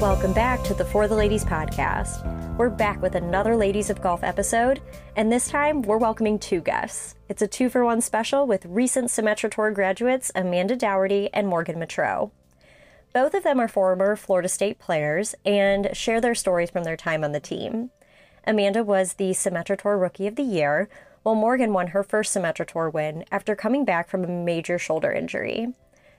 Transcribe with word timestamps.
Welcome 0.00 0.34
back 0.34 0.62
to 0.64 0.74
the 0.74 0.84
For 0.84 1.08
the 1.08 1.14
Ladies 1.14 1.42
podcast. 1.42 2.56
We're 2.58 2.68
back 2.68 3.00
with 3.00 3.14
another 3.14 3.56
Ladies 3.56 3.88
of 3.88 4.02
Golf 4.02 4.22
episode, 4.22 4.82
and 5.16 5.32
this 5.32 5.48
time 5.48 5.80
we're 5.80 5.96
welcoming 5.96 6.38
two 6.38 6.60
guests. 6.60 7.14
It's 7.30 7.40
a 7.40 7.46
two 7.46 7.70
for 7.70 7.82
one 7.82 8.02
special 8.02 8.46
with 8.46 8.66
recent 8.66 9.08
Symetra 9.08 9.50
Tour 9.50 9.70
graduates 9.70 10.30
Amanda 10.34 10.76
Doherty 10.76 11.30
and 11.32 11.48
Morgan 11.48 11.76
Métraux. 11.76 12.30
Both 13.14 13.32
of 13.32 13.42
them 13.42 13.58
are 13.58 13.68
former 13.68 14.16
Florida 14.16 14.50
State 14.50 14.78
players 14.78 15.34
and 15.46 15.88
share 15.96 16.20
their 16.20 16.34
stories 16.34 16.68
from 16.68 16.84
their 16.84 16.98
time 16.98 17.24
on 17.24 17.32
the 17.32 17.40
team. 17.40 17.90
Amanda 18.46 18.84
was 18.84 19.14
the 19.14 19.30
Symetra 19.30 19.78
Tour 19.78 19.96
Rookie 19.96 20.26
of 20.26 20.36
the 20.36 20.42
Year, 20.42 20.90
while 21.22 21.34
Morgan 21.34 21.72
won 21.72 21.88
her 21.88 22.02
first 22.02 22.36
Symetra 22.36 22.66
Tour 22.66 22.90
win 22.90 23.24
after 23.32 23.56
coming 23.56 23.86
back 23.86 24.10
from 24.10 24.24
a 24.24 24.28
major 24.28 24.78
shoulder 24.78 25.10
injury. 25.10 25.68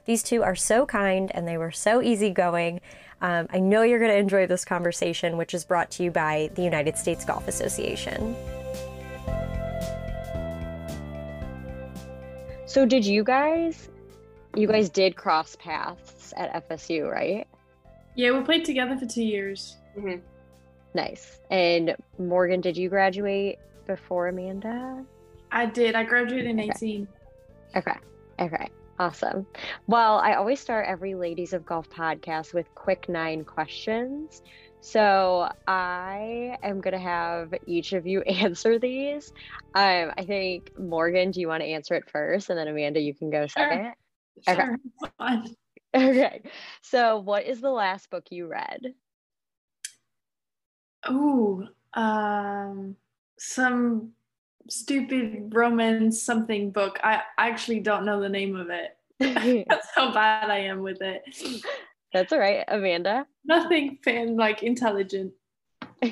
These 0.08 0.24
two 0.24 0.42
are 0.42 0.56
so 0.56 0.86
kind 0.86 1.30
and 1.34 1.46
they 1.46 1.58
were 1.58 1.72
so 1.72 2.02
easygoing. 2.02 2.80
Um, 3.22 3.48
I 3.52 3.60
know 3.60 3.82
you're 3.82 4.00
going 4.00 4.12
to 4.12 4.18
enjoy 4.18 4.46
this 4.46 4.64
conversation, 4.64 5.38
which 5.38 5.54
is 5.54 5.66
brought 5.66 5.90
to 5.92 6.04
you 6.04 6.12
by 6.12 6.52
the 6.56 6.62
United 6.62 6.98
States 6.98 7.26
Golf 7.26 7.48
Association. 7.48 8.36
So, 12.68 12.86
did 12.86 13.06
you 13.06 13.24
guys, 13.24 13.90
you 14.56 14.68
guys 14.68 14.90
did 14.90 15.16
cross 15.16 15.56
paths 15.56 16.34
at 16.38 16.70
FSU, 16.70 17.10
right? 17.10 17.48
Yeah, 18.16 18.38
we 18.38 18.44
played 18.44 18.66
together 18.66 18.98
for 18.98 19.06
two 19.06 19.24
years. 19.24 19.78
Mm-hmm. 19.98 20.20
Nice. 20.94 21.40
And 21.50 21.96
Morgan, 22.20 22.62
did 22.62 22.78
you 22.78 22.90
graduate 22.90 23.58
before 23.86 24.28
Amanda? 24.28 25.06
I 25.52 25.66
did. 25.66 25.96
I 25.96 26.04
graduated 26.04 26.48
in 26.48 26.60
okay. 26.60 26.72
18. 26.76 27.08
Okay. 27.76 27.96
Okay. 28.40 28.70
Awesome. 29.00 29.46
Well, 29.86 30.18
I 30.18 30.34
always 30.34 30.60
start 30.60 30.88
every 30.88 31.14
Ladies 31.14 31.54
of 31.54 31.66
Golf 31.66 31.88
podcast 31.90 32.54
with 32.54 32.74
quick 32.74 33.08
nine 33.08 33.44
questions. 33.44 34.42
So 34.80 35.50
I 35.68 36.58
am 36.64 36.82
going 36.82 36.94
to 36.94 37.00
have 37.00 37.54
each 37.68 37.94
of 37.94 38.08
you 38.08 38.22
answer 38.22 38.80
these. 38.80 39.32
Um, 39.76 40.12
I 40.18 40.24
think, 40.26 40.72
Morgan, 40.80 41.32
do 41.32 41.42
you 41.42 41.48
want 41.48 41.62
to 41.62 41.68
answer 41.68 41.94
it 41.94 42.10
first? 42.10 42.50
And 42.50 42.58
then 42.58 42.68
Amanda, 42.68 43.00
you 43.00 43.14
can 43.14 43.30
go 43.30 43.46
second. 43.48 43.94
Sure. 44.48 44.78
Okay. 45.20 45.44
Okay. 45.96 46.42
So, 46.82 47.20
what 47.20 47.46
is 47.46 47.62
the 47.62 47.72
last 47.72 48.10
book 48.10 48.26
you 48.30 48.48
read? 48.48 48.94
Oh, 51.08 51.66
um, 51.94 52.96
some 53.40 54.12
stupid 54.70 55.54
romance 55.54 56.22
something 56.22 56.72
book. 56.72 57.00
I 57.04 57.22
actually 57.38 57.80
don't 57.80 58.06
know 58.06 58.20
the 58.20 58.30
name 58.30 58.56
of 58.56 58.70
it. 58.70 58.98
That's 59.70 59.88
how 59.96 60.14
bad 60.14 60.50
I 60.50 60.60
am 60.60 60.82
with 60.82 61.02
it. 61.02 61.24
That's 62.14 62.32
all 62.32 62.40
right, 62.40 62.64
Amanda. 62.68 63.26
Nothing 63.46 63.98
fan 64.04 64.38
like 64.38 64.64
intelligent. 64.64 65.34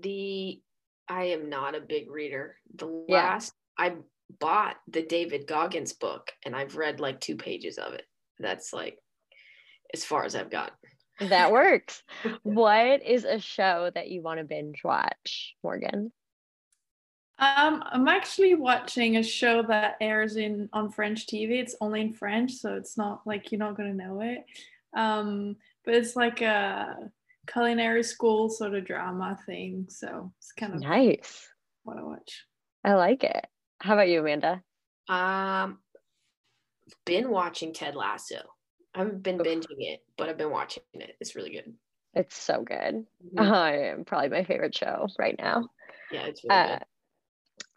the 0.00 0.60
I 1.08 1.24
am 1.24 1.48
not 1.48 1.74
a 1.74 1.80
big 1.80 2.10
reader. 2.10 2.56
The 2.74 2.86
last 3.08 3.54
yeah. 3.78 3.86
I 3.86 3.94
bought 4.40 4.76
the 4.88 5.02
David 5.02 5.46
Goggins 5.46 5.92
book 5.92 6.30
and 6.44 6.54
I've 6.54 6.76
read 6.76 7.00
like 7.00 7.20
two 7.20 7.36
pages 7.36 7.78
of 7.78 7.94
it. 7.94 8.04
That's 8.38 8.72
like 8.72 8.98
as 9.94 10.04
far 10.04 10.24
as 10.24 10.34
I've 10.34 10.50
got. 10.50 10.72
That 11.20 11.50
works. 11.50 12.02
what 12.42 13.02
is 13.02 13.24
a 13.24 13.40
show 13.40 13.90
that 13.94 14.08
you 14.08 14.22
want 14.22 14.38
to 14.38 14.44
binge 14.44 14.82
watch, 14.84 15.54
Morgan? 15.64 16.12
Um, 17.40 17.84
I'm 17.86 18.08
actually 18.08 18.54
watching 18.54 19.16
a 19.16 19.22
show 19.22 19.62
that 19.62 19.96
airs 20.00 20.36
in 20.36 20.68
on 20.72 20.90
French 20.90 21.26
TV. 21.26 21.60
It's 21.60 21.76
only 21.80 22.00
in 22.00 22.12
French, 22.12 22.52
so 22.54 22.74
it's 22.74 22.96
not 22.96 23.22
like 23.26 23.52
you're 23.52 23.60
not 23.60 23.76
gonna 23.76 23.94
know 23.94 24.20
it. 24.20 24.44
Um, 24.96 25.56
but 25.84 25.94
it's 25.94 26.16
like 26.16 26.40
a 26.40 26.96
culinary 27.46 28.02
school 28.02 28.50
sort 28.50 28.74
of 28.74 28.84
drama 28.84 29.38
thing. 29.46 29.86
So 29.88 30.32
it's 30.38 30.52
kind 30.52 30.74
of 30.74 30.80
nice. 30.80 31.48
What 31.84 31.96
I 31.96 32.02
watch. 32.02 32.44
I 32.84 32.94
like 32.94 33.24
it. 33.24 33.46
How 33.80 33.94
about 33.94 34.08
you, 34.08 34.20
Amanda? 34.20 34.62
Um, 35.08 35.78
been 37.06 37.30
watching 37.30 37.72
Ted 37.72 37.94
Lasso. 37.94 38.42
I 38.94 38.98
haven't 38.98 39.22
been 39.22 39.38
binging 39.38 39.76
it, 39.78 40.00
but 40.16 40.28
I've 40.28 40.38
been 40.38 40.50
watching 40.50 40.82
it. 40.94 41.16
It's 41.20 41.36
really 41.36 41.50
good. 41.50 41.74
It's 42.14 42.36
so 42.36 42.62
good. 42.62 43.06
Mm-hmm. 43.36 44.00
Uh, 44.00 44.02
probably 44.06 44.28
my 44.30 44.44
favorite 44.44 44.74
show 44.74 45.08
right 45.18 45.36
now. 45.38 45.68
Yeah, 46.10 46.26
it's 46.26 46.42
really 46.42 46.56
uh, 46.56 46.68
good. 46.78 46.84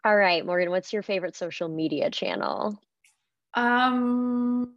All 0.04 0.16
right, 0.16 0.44
Morgan, 0.44 0.70
what's 0.70 0.92
your 0.92 1.02
favorite 1.02 1.36
social 1.36 1.68
media 1.68 2.10
channel? 2.10 2.80
Um, 3.54 4.74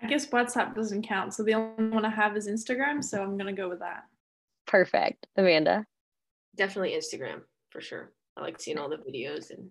I 0.00 0.06
guess 0.06 0.26
WhatsApp 0.26 0.74
doesn't 0.74 1.02
count. 1.02 1.34
So 1.34 1.42
the 1.42 1.54
only 1.54 1.88
one 1.88 2.04
I 2.04 2.10
have 2.10 2.36
is 2.36 2.48
Instagram. 2.48 3.02
So 3.02 3.22
I'm 3.22 3.36
going 3.36 3.54
to 3.54 3.60
go 3.60 3.68
with 3.68 3.80
that. 3.80 4.04
Perfect. 4.66 5.26
Amanda? 5.36 5.86
Definitely 6.56 6.92
Instagram 6.92 7.42
for 7.70 7.80
sure. 7.80 8.12
I 8.36 8.42
like 8.42 8.60
seeing 8.60 8.78
all 8.78 8.88
the 8.88 8.96
videos 8.96 9.50
and 9.50 9.70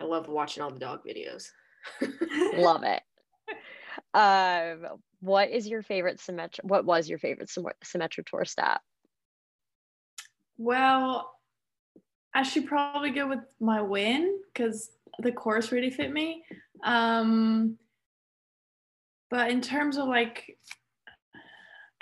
I 0.00 0.04
love 0.04 0.28
watching 0.28 0.62
all 0.62 0.70
the 0.70 0.78
dog 0.78 1.00
videos. 1.06 1.48
love 2.56 2.82
it. 2.84 3.02
Um, 4.14 4.98
what 5.20 5.50
is 5.50 5.66
your 5.66 5.82
favorite 5.82 6.18
Symetra? 6.18 6.60
What 6.62 6.84
was 6.84 7.08
your 7.08 7.18
favorite 7.18 7.48
Symetra 7.48 8.24
tour 8.24 8.44
stop? 8.44 8.80
Well, 10.56 11.32
I 12.34 12.42
should 12.42 12.66
probably 12.66 13.10
go 13.10 13.26
with 13.26 13.40
my 13.60 13.80
win 13.80 14.38
because 14.52 14.90
the 15.20 15.32
course 15.32 15.72
really 15.72 15.90
fit 15.90 16.12
me. 16.12 16.44
Um, 16.84 17.78
but 19.30 19.50
in 19.50 19.60
terms 19.60 19.98
of 19.98 20.08
like, 20.08 20.56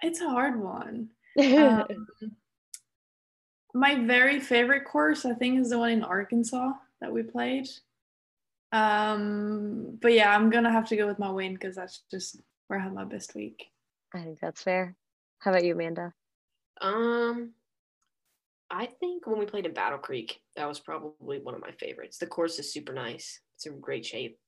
it's 0.03 0.21
a 0.21 0.29
hard 0.29 0.61
one. 0.61 1.09
um, 1.39 1.87
my 3.75 3.95
very 4.07 4.41
favorite 4.41 4.85
course, 4.85 5.25
I 5.25 5.35
think, 5.35 5.61
is 5.61 5.71
the 5.71 5.79
one 5.79 5.91
in 5.91 6.03
Arkansas 6.03 6.73
that 7.01 7.13
we 7.13 7.23
played. 7.23 7.69
Um, 8.73 9.99
but 10.01 10.13
yeah, 10.13 10.35
I'm 10.35 10.51
gonna 10.51 10.73
have 10.73 10.89
to 10.89 10.97
go 10.97 11.07
with 11.07 11.19
my 11.19 11.31
win 11.31 11.55
because 11.55 11.77
that's 11.77 12.03
just 12.11 12.41
where 12.67 12.79
I 12.79 12.83
had 12.83 12.95
my 12.95 13.05
best 13.05 13.35
week. 13.35 13.67
I 14.15 14.23
think 14.23 14.41
that's 14.41 14.63
fair. 14.63 14.97
How 15.39 15.51
about 15.51 15.65
you, 15.65 15.75
Amanda? 15.75 16.13
Um, 16.81 17.53
I 18.71 18.87
think 19.01 19.27
when 19.27 19.39
we 19.39 19.47
played 19.47 19.67
in 19.67 19.75
Battle 19.75 19.99
Creek, 19.99 20.41
that 20.57 20.67
was 20.67 20.81
probably 20.81 21.39
one 21.39 21.55
of 21.55 21.61
my 21.61 21.71
favorites. 21.73 22.19
The 22.19 22.27
course 22.27 22.59
is 22.59 22.73
super 22.73 22.93
nice. 22.93 23.41
It's 23.55 23.67
in 23.67 23.81
great 23.81 24.05
shape. 24.05 24.39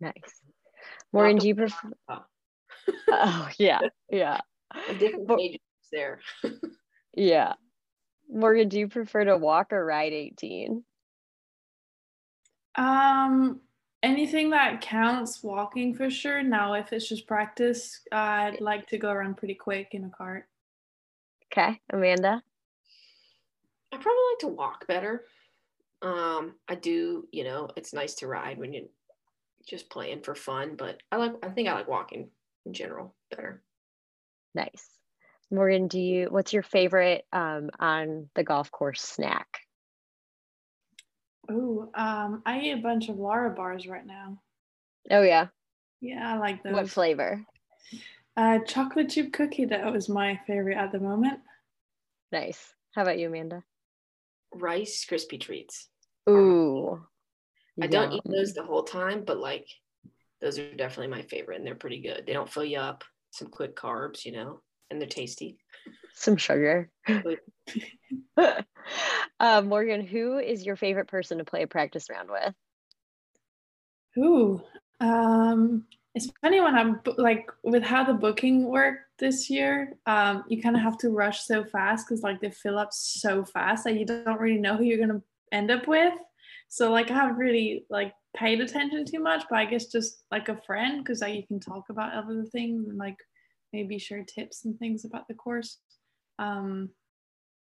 Nice. 0.00 0.14
Morgan, 1.12 1.38
do 1.38 1.48
you 1.48 1.54
prefer? 1.54 1.90
oh 3.08 3.48
yeah, 3.58 3.80
yeah. 4.10 4.40
A 4.88 4.94
different 4.94 5.26
but, 5.26 5.40
there. 5.92 6.20
yeah. 7.14 7.54
Morgan, 8.28 8.68
do 8.68 8.78
you 8.78 8.88
prefer 8.88 9.24
to 9.24 9.36
walk 9.36 9.72
or 9.72 9.84
ride 9.84 10.12
18? 10.12 10.82
Um, 12.76 13.60
anything 14.02 14.50
that 14.50 14.80
counts 14.80 15.42
walking 15.42 15.94
for 15.94 16.10
sure. 16.10 16.42
Now, 16.42 16.74
if 16.74 16.92
it's 16.92 17.08
just 17.08 17.26
practice, 17.26 18.00
I'd 18.10 18.60
like 18.60 18.88
to 18.88 18.98
go 18.98 19.10
around 19.10 19.36
pretty 19.36 19.54
quick 19.54 19.88
in 19.92 20.04
a 20.04 20.10
cart. 20.10 20.46
Okay, 21.52 21.80
Amanda. 21.92 22.42
I 23.94 23.96
probably 23.96 24.22
like 24.32 24.38
to 24.40 24.48
walk 24.48 24.86
better. 24.88 25.24
Um, 26.02 26.56
I 26.68 26.74
do, 26.74 27.28
you 27.30 27.44
know, 27.44 27.68
it's 27.76 27.94
nice 27.94 28.14
to 28.16 28.26
ride 28.26 28.58
when 28.58 28.72
you're 28.72 28.88
just 29.64 29.88
playing 29.88 30.22
for 30.22 30.34
fun, 30.34 30.74
but 30.76 31.00
I 31.12 31.16
like 31.16 31.34
I 31.44 31.50
think 31.50 31.68
I 31.68 31.74
like 31.74 31.86
walking 31.86 32.28
in 32.66 32.72
general 32.72 33.14
better. 33.30 33.62
Nice. 34.52 34.98
Morgan, 35.48 35.86
do 35.86 36.00
you 36.00 36.26
what's 36.28 36.52
your 36.52 36.64
favorite 36.64 37.24
um, 37.32 37.70
on 37.78 38.28
the 38.34 38.42
golf 38.42 38.72
course 38.72 39.00
snack? 39.00 39.46
Oh, 41.48 41.88
um, 41.94 42.42
I 42.44 42.60
eat 42.60 42.72
a 42.72 42.78
bunch 42.78 43.08
of 43.08 43.18
Lara 43.18 43.50
bars 43.50 43.86
right 43.86 44.04
now. 44.04 44.40
Oh 45.12 45.22
yeah. 45.22 45.46
Yeah, 46.00 46.34
I 46.34 46.38
like 46.38 46.64
those. 46.64 46.72
What 46.72 46.90
flavor? 46.90 47.44
Uh, 48.36 48.58
chocolate 48.66 49.10
chip 49.10 49.32
cookie 49.32 49.66
dough 49.66 49.94
is 49.94 50.08
my 50.08 50.40
favorite 50.48 50.78
at 50.78 50.90
the 50.90 50.98
moment. 50.98 51.38
Nice. 52.32 52.74
How 52.96 53.02
about 53.02 53.18
you, 53.18 53.28
Amanda? 53.28 53.62
Rice 54.54 55.04
Krispie 55.08 55.40
treats. 55.40 55.88
Ooh. 56.28 57.04
I 57.80 57.86
don't 57.86 58.12
eat 58.12 58.22
those 58.24 58.54
the 58.54 58.64
whole 58.64 58.84
time, 58.84 59.24
but 59.24 59.38
like 59.38 59.66
those 60.40 60.58
are 60.58 60.74
definitely 60.74 61.08
my 61.16 61.22
favorite 61.22 61.56
and 61.58 61.66
they're 61.66 61.74
pretty 61.74 62.00
good. 62.00 62.24
They 62.26 62.32
don't 62.32 62.50
fill 62.50 62.64
you 62.64 62.78
up. 62.78 63.04
Some 63.30 63.48
quick 63.48 63.74
carbs, 63.74 64.24
you 64.24 64.32
know, 64.32 64.60
and 64.90 65.00
they're 65.00 65.08
tasty. 65.08 65.58
Some 66.14 66.36
sugar. 66.36 66.90
uh, 68.36 69.62
Morgan, 69.62 70.06
who 70.06 70.38
is 70.38 70.64
your 70.64 70.76
favorite 70.76 71.08
person 71.08 71.38
to 71.38 71.44
play 71.44 71.62
a 71.62 71.66
practice 71.66 72.08
round 72.08 72.30
with? 72.30 72.54
Ooh, 74.18 74.62
um, 75.00 75.84
it's 76.14 76.30
funny 76.40 76.60
when 76.60 76.76
I'm 76.76 77.00
like 77.16 77.50
with 77.64 77.82
how 77.82 78.04
the 78.04 78.14
booking 78.14 78.64
worked 78.64 79.03
this 79.24 79.48
year. 79.48 79.96
Um, 80.04 80.44
you 80.48 80.60
kind 80.60 80.76
of 80.76 80.82
have 80.82 80.98
to 80.98 81.08
rush 81.08 81.44
so 81.46 81.64
fast 81.64 82.06
because 82.06 82.22
like 82.22 82.40
they 82.40 82.50
fill 82.50 82.78
up 82.78 82.92
so 82.92 83.42
fast 83.42 83.84
that 83.84 83.98
you 83.98 84.04
don't 84.04 84.38
really 84.38 84.60
know 84.60 84.76
who 84.76 84.84
you're 84.84 85.04
gonna 85.04 85.22
end 85.50 85.70
up 85.70 85.88
with. 85.88 86.12
So 86.68 86.92
like 86.92 87.10
I 87.10 87.14
haven't 87.14 87.36
really 87.36 87.86
like 87.88 88.12
paid 88.36 88.60
attention 88.60 89.06
too 89.06 89.20
much, 89.20 89.44
but 89.48 89.58
I 89.58 89.64
guess 89.64 89.86
just 89.86 90.24
like 90.30 90.50
a 90.50 90.60
friend 90.66 91.02
because 91.02 91.22
like 91.22 91.34
you 91.34 91.46
can 91.46 91.58
talk 91.58 91.84
about 91.88 92.12
other 92.12 92.44
things 92.44 92.88
and 92.88 92.98
like 92.98 93.16
maybe 93.72 93.98
share 93.98 94.24
tips 94.24 94.66
and 94.66 94.78
things 94.78 95.06
about 95.06 95.26
the 95.26 95.34
course. 95.34 95.78
Um, 96.38 96.90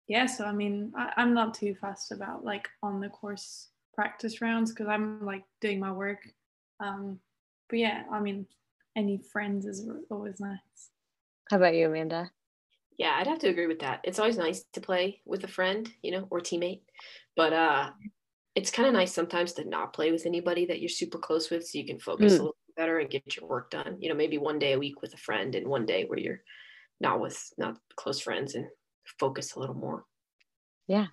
yeah, 0.07 0.27
so 0.27 0.45
I 0.45 0.53
mean, 0.53 0.93
I, 0.97 1.13
I'm 1.17 1.35
not 1.35 1.55
too 1.55 1.75
fussed 1.81 2.13
about 2.13 2.45
like 2.45 2.69
on 2.83 3.01
the 3.01 3.09
course 3.09 3.69
practice 3.95 4.41
rounds 4.41 4.71
because 4.71 4.87
I'm 4.87 5.25
like 5.25 5.43
doing 5.61 5.81
my 5.81 5.91
work. 5.91 6.21
Um, 6.79 7.19
but 7.69 7.81
yeah, 7.81 8.05
I 8.13 8.21
mean, 8.21 8.47
any 8.97 9.19
friends 9.19 9.67
is 9.67 9.89
always 10.09 10.39
nice. 10.39 10.91
How 11.50 11.56
about 11.56 11.75
you, 11.75 11.87
Amanda? 11.87 12.31
Yeah, 12.99 13.17
I'd 13.17 13.27
have 13.27 13.39
to 13.41 13.49
agree 13.49 13.67
with 13.67 13.79
that. 13.81 14.00
It's 14.05 14.19
always 14.19 14.37
nice 14.37 14.65
to 14.73 14.81
play 14.81 15.21
with 15.25 15.45
a 15.45 15.49
friend, 15.49 15.89
you 16.03 16.11
know, 16.11 16.27
or 16.31 16.41
teammate. 16.41 16.83
But 17.37 17.53
uh 17.53 17.91
it's 18.55 18.73
kind 18.73 18.89
of 18.89 18.95
nice 18.95 19.15
sometimes 19.15 19.53
to 19.53 19.65
not 19.65 19.93
play 19.93 20.11
with 20.11 20.27
anybody 20.27 20.67
that 20.67 20.81
you're 20.81 20.89
super 20.89 21.19
close 21.19 21.49
with 21.49 21.65
so 21.65 21.79
you 21.79 21.87
can 21.87 22.00
focus 22.00 22.33
mm. 22.33 22.37
a 22.37 22.43
little 22.43 22.56
better 22.77 22.99
and 22.99 23.09
get 23.09 23.37
your 23.37 23.49
work 23.49 23.71
done. 23.71 23.99
You 24.00 24.09
know, 24.09 24.17
maybe 24.17 24.37
one 24.37 24.59
day 24.59 24.73
a 24.73 24.79
week 24.79 25.00
with 25.00 25.15
a 25.15 25.19
friend 25.19 25.55
and 25.55 25.69
one 25.69 25.87
day 25.87 26.06
where 26.06 26.19
you're 26.19 26.41
not 27.00 27.21
with 27.21 27.41
not 27.56 27.79
close 27.97 28.21
friends 28.21 28.56
and 28.56 28.67
focus 29.21 29.55
a 29.55 29.61
little 29.61 29.77
more. 29.77 30.05
Yeah. 30.89 31.06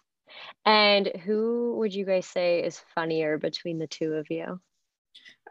And 0.66 1.12
who 1.24 1.76
would 1.78 1.94
you 1.94 2.04
guys 2.04 2.26
say 2.26 2.64
is 2.64 2.82
funnier 2.96 3.38
between 3.38 3.78
the 3.78 3.88
two 3.88 4.14
of 4.14 4.26
you? 4.32 4.60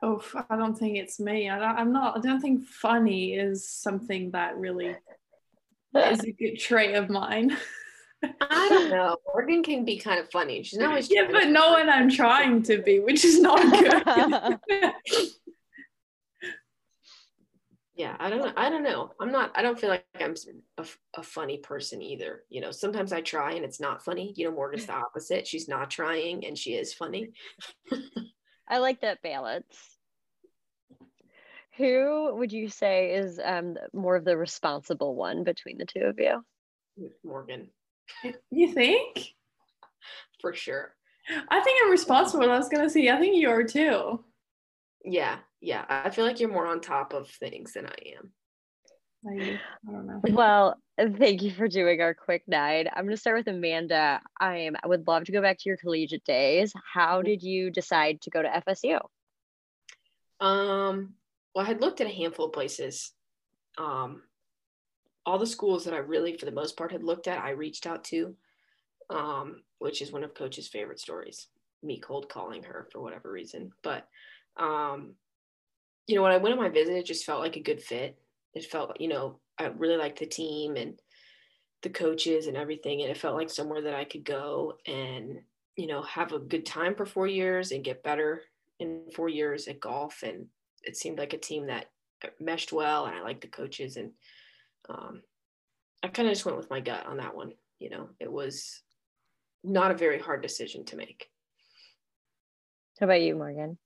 Oh, 0.05 0.23
I 0.51 0.57
don't 0.57 0.77
think 0.77 0.99
it's 0.99 1.19
me. 1.19 1.49
I 1.49 1.81
am 1.81 1.91
not. 1.91 2.19
I 2.19 2.21
don't 2.21 2.39
think 2.39 2.67
funny 2.67 3.37
is 3.37 3.67
something 3.67 4.33
that 4.33 4.59
really 4.59 4.95
is 5.95 6.21
a 6.21 6.31
good 6.31 6.57
trait 6.57 6.95
of 6.95 7.09
mine. 7.09 7.57
I 8.23 8.69
don't 8.69 8.91
know. 8.99 9.17
Morgan 9.33 9.63
can 9.63 9.87
be 9.87 9.97
kind 9.99 10.21
of 10.21 10.31
funny. 10.31 10.63
She's 10.63 10.79
not 10.79 10.91
always. 10.91 11.11
Yeah, 11.11 11.27
but 11.33 11.49
no 11.49 11.73
one 11.73 11.89
I'm 11.89 12.11
trying 12.11 12.63
to 12.65 12.83
be, 12.83 13.01
which 13.01 13.25
is 13.25 13.41
not 13.41 13.63
good. 13.63 14.59
yeah, 17.95 18.15
I 18.21 18.29
don't 18.29 18.41
know. 18.41 18.53
I 18.59 18.69
don't 18.69 18.85
know. 18.85 19.13
I'm 19.19 19.33
not. 19.33 19.53
I 19.55 19.63
don't 19.63 19.81
feel 19.81 19.89
like 19.89 20.05
I'm 20.21 20.35
a, 20.77 20.85
a 21.17 21.23
funny 21.23 21.57
person 21.57 22.03
either. 22.03 22.43
You 22.51 22.61
know, 22.61 22.73
sometimes 22.73 23.11
I 23.15 23.23
try 23.23 23.53
and 23.53 23.65
it's 23.65 23.81
not 23.81 24.05
funny. 24.05 24.35
You 24.37 24.51
know, 24.51 24.55
Morgan's 24.55 24.85
the 24.85 24.93
opposite. 24.93 25.47
She's 25.47 25.67
not 25.67 25.91
trying 25.91 26.45
and 26.45 26.59
she 26.59 26.75
is 26.75 26.93
funny. 26.93 27.31
I 28.69 28.79
like 28.79 29.01
that 29.01 29.23
balance. 29.23 29.94
Who 31.77 32.35
would 32.37 32.53
you 32.53 32.69
say 32.69 33.15
is 33.15 33.41
um, 33.43 33.77
more 33.93 34.17
of 34.17 34.25
the 34.25 34.37
responsible 34.37 35.15
one 35.15 35.45
between 35.45 35.79
the 35.79 35.87
two 35.87 36.01
of 36.01 36.19
you? 36.19 36.45
Morgan. 37.25 37.69
You 38.51 38.73
think? 38.73 39.35
For 40.41 40.53
sure. 40.53 40.95
I 41.49 41.61
think 41.61 41.81
I'm 41.83 41.91
responsible. 41.91 42.51
I 42.51 42.59
was 42.59 42.69
gonna 42.69 42.91
say, 42.91 43.09
I 43.09 43.19
think 43.19 43.37
you 43.37 43.49
are 43.49 43.65
too. 43.65 44.23
Yeah, 45.05 45.39
yeah. 45.61 45.85
I 45.89 46.11
feel 46.11 46.27
like 46.27 46.39
you're 46.39 46.53
more 46.53 46.67
on 46.67 46.81
top 46.81 47.15
of 47.15 47.31
things 47.31 47.73
than 47.73 47.87
I 47.87 48.17
am. 48.19 48.33
I, 49.27 49.59
I 49.89 49.93
don't 49.93 50.07
know. 50.07 50.21
Well, 50.31 50.77
thank 50.99 51.43
you 51.43 51.51
for 51.51 51.67
doing 51.67 52.03
our 52.03 52.13
quick 52.13 52.43
night. 52.47 52.89
I'm 52.95 53.05
gonna 53.05 53.17
start 53.17 53.39
with 53.39 53.49
Amanda. 53.49 54.21
I 54.39 54.59
am. 54.59 54.77
I 54.83 54.87
would 54.87 55.07
love 55.07 55.25
to 55.25 55.33
go 55.33 55.41
back 55.41 55.59
to 55.59 55.69
your 55.69 55.79
collegiate 55.79 56.25
days. 56.25 56.73
How 56.93 57.23
did 57.23 57.43
you 57.43 57.71
decide 57.71 58.21
to 58.23 58.31
go 58.31 58.43
to 58.43 58.63
FSU? 58.69 59.01
Um, 60.41 61.15
well, 61.55 61.65
I 61.65 61.69
had 61.69 61.81
looked 61.81 62.01
at 62.01 62.07
a 62.07 62.15
handful 62.15 62.47
of 62.47 62.53
places. 62.53 63.13
Um, 63.79 64.23
all 65.27 65.39
the 65.39 65.47
schools 65.47 65.85
that 65.85 65.95
I 65.95 65.99
really, 65.99 66.37
for 66.37 66.45
the 66.45 66.53
most 66.53 66.77
part, 66.77 66.93
had 66.93 67.03
looked 67.03 67.29
at, 67.29 67.43
I 67.43 67.51
reached 67.51 67.87
out 67.87 68.05
to, 68.05 68.35
um, 69.11 69.63
which 69.79 70.03
is 70.03 70.13
one 70.13 70.25
of 70.25 70.35
Coach's 70.35 70.69
favorite 70.69 71.01
stories. 71.01 71.49
Me 71.83 71.99
cold 71.99 72.29
calling 72.29 72.63
her 72.65 72.89
for 72.93 73.01
whatever 73.01 73.31
reason, 73.31 73.71
but 73.83 74.09
um, 74.57 75.15
you 76.07 76.17
know, 76.17 76.23
when 76.23 76.33
I 76.33 76.37
went 76.37 76.55
on 76.55 76.63
my 76.63 76.69
visit, 76.69 76.95
it 76.95 77.07
just 77.07 77.25
felt 77.25 77.41
like 77.41 77.57
a 77.57 77.63
good 77.63 77.83
fit. 77.83 78.19
It 78.55 78.65
felt, 78.65 79.01
you 79.01 79.09
know, 79.09 79.41
I 79.59 79.67
really 79.67 79.97
liked 79.97 80.19
the 80.19 80.27
team 80.27 80.77
and 80.77 81.01
the 81.83 81.89
coaches 81.91 82.47
and 82.47 82.57
everything, 82.57 83.03
and 83.03 83.11
it 83.11 83.19
felt 83.19 83.37
like 83.37 83.51
somewhere 83.51 83.83
that 83.83 83.95
I 83.95 84.05
could 84.05 84.25
go 84.25 84.75
and 84.87 85.41
you 85.77 85.87
know 85.87 86.03
have 86.03 86.33
a 86.33 86.39
good 86.39 86.65
time 86.65 86.95
for 86.95 87.07
four 87.07 87.27
years 87.27 87.73
and 87.73 87.85
get 87.85 88.03
better 88.03 88.43
in 88.81 89.03
four 89.15 89.29
years 89.29 89.69
at 89.69 89.81
golf 89.81 90.23
and 90.23 90.47
it 90.87 90.97
seemed 90.97 91.19
like 91.19 91.33
a 91.33 91.39
team 91.39 91.67
that 91.67 91.87
meshed 92.41 92.73
well 92.73 93.07
and 93.07 93.15
I 93.15 93.23
liked 93.23 93.43
the 93.43 93.49
coaches 93.49 93.97
and 93.97 94.11
um, 94.89 95.23
I 96.03 96.09
kind 96.09 96.29
of 96.29 96.35
just 96.35 96.45
went 96.45 96.59
with 96.59 96.71
my 96.71 96.81
gut 96.81 97.07
on 97.07 97.17
that 97.19 97.35
one. 97.35 97.53
You 97.79 97.91
know, 97.91 98.09
it 98.21 98.31
was 98.31 98.83
not 99.63 99.91
a 99.91 99.97
very 99.97 100.19
hard 100.19 100.43
decision 100.43 100.85
to 100.87 100.97
make. 100.97 101.31
How 103.01 103.05
about 103.05 103.23
you, 103.23 103.35
Morgan? 103.35 103.79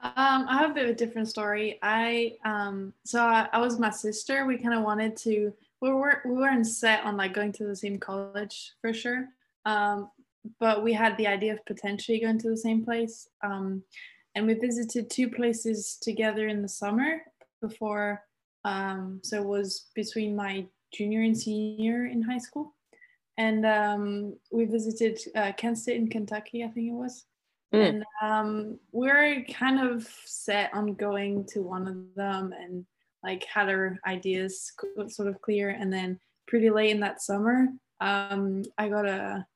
Um, 0.00 0.46
I 0.48 0.58
have 0.58 0.72
a 0.72 0.74
bit 0.74 0.84
of 0.84 0.90
a 0.90 0.94
different 0.94 1.28
story. 1.28 1.78
I 1.82 2.36
um, 2.44 2.92
so 3.04 3.22
I, 3.22 3.48
I 3.52 3.58
was 3.58 3.78
my 3.78 3.88
sister. 3.88 4.44
We 4.44 4.58
kind 4.58 4.74
of 4.74 4.84
wanted 4.84 5.16
to. 5.18 5.52
We 5.80 5.90
were 5.90 6.20
we 6.26 6.32
weren't 6.32 6.66
set 6.66 7.04
on 7.04 7.16
like 7.16 7.32
going 7.32 7.52
to 7.52 7.64
the 7.64 7.74
same 7.74 7.98
college 7.98 8.72
for 8.82 8.92
sure. 8.92 9.28
Um, 9.64 10.10
but 10.60 10.84
we 10.84 10.92
had 10.92 11.16
the 11.16 11.26
idea 11.26 11.54
of 11.54 11.64
potentially 11.64 12.20
going 12.20 12.38
to 12.40 12.50
the 12.50 12.56
same 12.56 12.84
place. 12.84 13.28
Um, 13.42 13.82
and 14.34 14.46
we 14.46 14.54
visited 14.54 15.10
two 15.10 15.28
places 15.28 15.96
together 16.00 16.48
in 16.48 16.62
the 16.62 16.68
summer 16.68 17.22
before 17.60 18.22
um, 18.64 19.20
so 19.22 19.42
it 19.42 19.46
was 19.46 19.86
between 19.94 20.34
my 20.34 20.66
junior 20.92 21.22
and 21.22 21.36
senior 21.36 22.06
in 22.06 22.22
high 22.22 22.38
school. 22.38 22.74
And 23.36 23.66
um, 23.66 24.36
we 24.50 24.64
visited 24.64 25.20
uh, 25.34 25.52
kent 25.56 25.78
state 25.78 25.96
in 25.96 26.08
kentucky 26.08 26.62
i 26.62 26.68
think 26.68 26.88
it 26.88 26.94
was. 26.94 27.24
Mm. 27.74 27.88
and 27.88 28.04
um, 28.22 28.78
we 28.92 29.10
are 29.10 29.42
kind 29.52 29.80
of 29.80 30.08
set 30.24 30.72
on 30.72 30.94
going 30.94 31.44
to 31.46 31.60
one 31.60 31.88
of 31.88 31.96
them 32.14 32.52
and 32.52 32.86
like 33.24 33.44
had 33.44 33.68
our 33.68 33.98
ideas 34.06 34.72
sort 35.08 35.28
of 35.28 35.40
clear. 35.40 35.70
And 35.70 35.92
then 35.92 36.20
pretty 36.46 36.70
late 36.70 36.90
in 36.90 37.00
that 37.00 37.22
summer 37.22 37.68
um, 38.00 38.62
i 38.78 38.88
got 38.88 39.06
a 39.06 39.46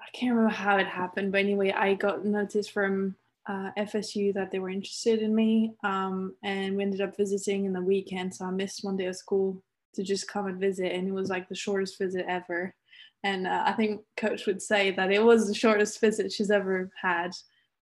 i 0.00 0.04
can't 0.12 0.34
remember 0.34 0.54
how 0.54 0.76
it 0.76 0.86
happened 0.86 1.32
but 1.32 1.40
anyway 1.40 1.72
i 1.72 1.94
got 1.94 2.24
notice 2.24 2.68
from 2.68 3.14
uh, 3.46 3.70
FSU 3.78 4.32
that 4.34 4.50
they 4.50 4.58
were 4.58 4.70
interested 4.70 5.20
in 5.20 5.34
me. 5.34 5.74
Um, 5.84 6.34
and 6.42 6.76
we 6.76 6.82
ended 6.82 7.00
up 7.00 7.16
visiting 7.16 7.64
in 7.64 7.72
the 7.72 7.82
weekend. 7.82 8.34
So 8.34 8.46
I 8.46 8.50
missed 8.50 8.84
one 8.84 8.96
day 8.96 9.06
of 9.06 9.16
school 9.16 9.62
to 9.94 10.02
just 10.02 10.28
come 10.28 10.46
and 10.46 10.60
visit. 10.60 10.92
And 10.92 11.08
it 11.08 11.12
was 11.12 11.28
like 11.28 11.48
the 11.48 11.54
shortest 11.54 11.98
visit 11.98 12.24
ever. 12.28 12.74
And 13.22 13.46
uh, 13.46 13.64
I 13.66 13.72
think 13.72 14.02
coach 14.16 14.46
would 14.46 14.60
say 14.60 14.90
that 14.92 15.12
it 15.12 15.22
was 15.22 15.46
the 15.46 15.54
shortest 15.54 16.00
visit 16.00 16.32
she's 16.32 16.50
ever 16.50 16.90
had. 17.00 17.32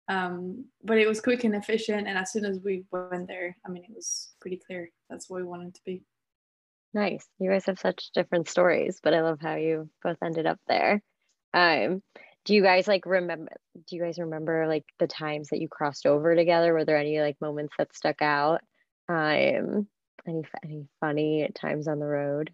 Um, 0.08 0.66
but 0.84 0.98
it 0.98 1.08
was 1.08 1.22
quick 1.22 1.44
and 1.44 1.56
efficient. 1.56 2.08
And 2.08 2.18
as 2.18 2.32
soon 2.32 2.46
as 2.46 2.60
we 2.64 2.84
went 2.92 3.28
there, 3.28 3.56
I 3.66 3.70
mean, 3.70 3.84
it 3.84 3.96
was 3.96 4.34
pretty 4.40 4.60
clear 4.66 4.90
that's 5.10 5.30
what 5.30 5.38
we 5.38 5.48
wanted 5.48 5.74
to 5.76 5.82
be. 5.86 6.04
Nice. 6.94 7.26
You 7.40 7.50
guys 7.50 7.66
have 7.66 7.80
such 7.80 8.12
different 8.14 8.50
stories, 8.50 9.00
but 9.02 9.14
I 9.14 9.22
love 9.22 9.40
how 9.40 9.56
you 9.56 9.90
both 10.04 10.18
ended 10.22 10.46
up 10.46 10.60
there. 10.68 11.02
Um, 11.54 12.02
do 12.46 12.56
you 12.56 12.64
guys 12.64 12.88
like 12.88 13.06
remember 13.06 13.52
do 13.88 13.96
you 13.96 14.02
guys 14.04 14.18
remember 14.18 14.68
like 14.68 14.86
the 15.00 15.08
times 15.08 15.50
that 15.50 15.60
you 15.62 15.68
crossed 15.68 16.06
over 16.06 16.36
together? 16.36 16.74
Were 16.74 16.86
there 16.86 16.98
any 16.98 17.20
like 17.20 17.40
moments 17.42 17.74
that 17.78 17.96
stuck 17.96 18.22
out? 18.22 18.62
Um 19.08 19.88
any 20.28 20.44
any 20.64 20.88
funny 21.00 21.50
times 21.56 21.88
on 21.88 22.00
the 22.00 22.06
road? 22.06 22.54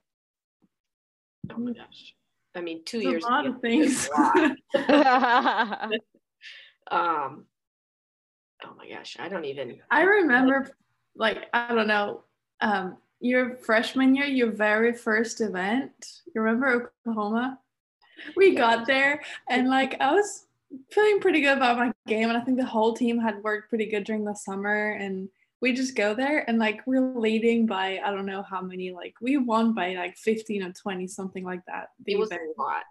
Oh 1.51 1.57
my 1.57 1.73
gosh. 1.73 2.15
I 2.55 2.61
mean 2.61 2.83
two 2.85 2.99
years 2.99 3.23
a 3.23 3.27
lot 3.27 3.45
of 3.45 3.61
things. 3.61 4.09
um 6.91 7.45
oh 8.63 8.73
my 8.77 8.89
gosh 8.89 9.17
i 9.19 9.27
don't 9.27 9.45
even 9.45 9.77
i 9.91 10.01
remember 10.01 10.69
like 11.15 11.45
i 11.53 11.73
don't 11.73 11.87
know 11.87 12.23
um 12.61 12.97
your 13.19 13.57
freshman 13.57 14.15
year 14.15 14.25
your 14.25 14.51
very 14.51 14.93
first 14.93 15.41
event 15.41 15.91
you 16.33 16.41
remember 16.41 16.91
oklahoma 17.05 17.59
we 18.35 18.55
got 18.55 18.87
there 18.87 19.21
and 19.49 19.69
like 19.69 19.99
I 19.99 20.13
was 20.13 20.45
feeling 20.91 21.19
pretty 21.19 21.41
good 21.41 21.57
about 21.57 21.77
my 21.77 21.91
game 22.07 22.29
and 22.29 22.37
I 22.37 22.41
think 22.41 22.57
the 22.57 22.65
whole 22.65 22.93
team 22.93 23.19
had 23.19 23.43
worked 23.43 23.69
pretty 23.69 23.85
good 23.85 24.03
during 24.03 24.25
the 24.25 24.33
summer 24.33 24.91
and 24.91 25.29
we 25.61 25.73
just 25.73 25.95
go 25.95 26.13
there 26.13 26.47
and 26.47 26.59
like 26.59 26.85
we're 26.85 27.17
leading 27.17 27.65
by 27.65 27.99
I 28.03 28.11
don't 28.11 28.25
know 28.25 28.43
how 28.43 28.61
many 28.61 28.91
like 28.91 29.15
we 29.21 29.37
won 29.37 29.73
by 29.73 29.95
like 29.95 30.15
15 30.17 30.63
or 30.63 30.71
20 30.71 31.07
something 31.07 31.43
like 31.43 31.61
that. 31.67 31.89
It 32.05 32.17
was 32.17 32.31
a 32.31 32.37
lot. 32.57 32.83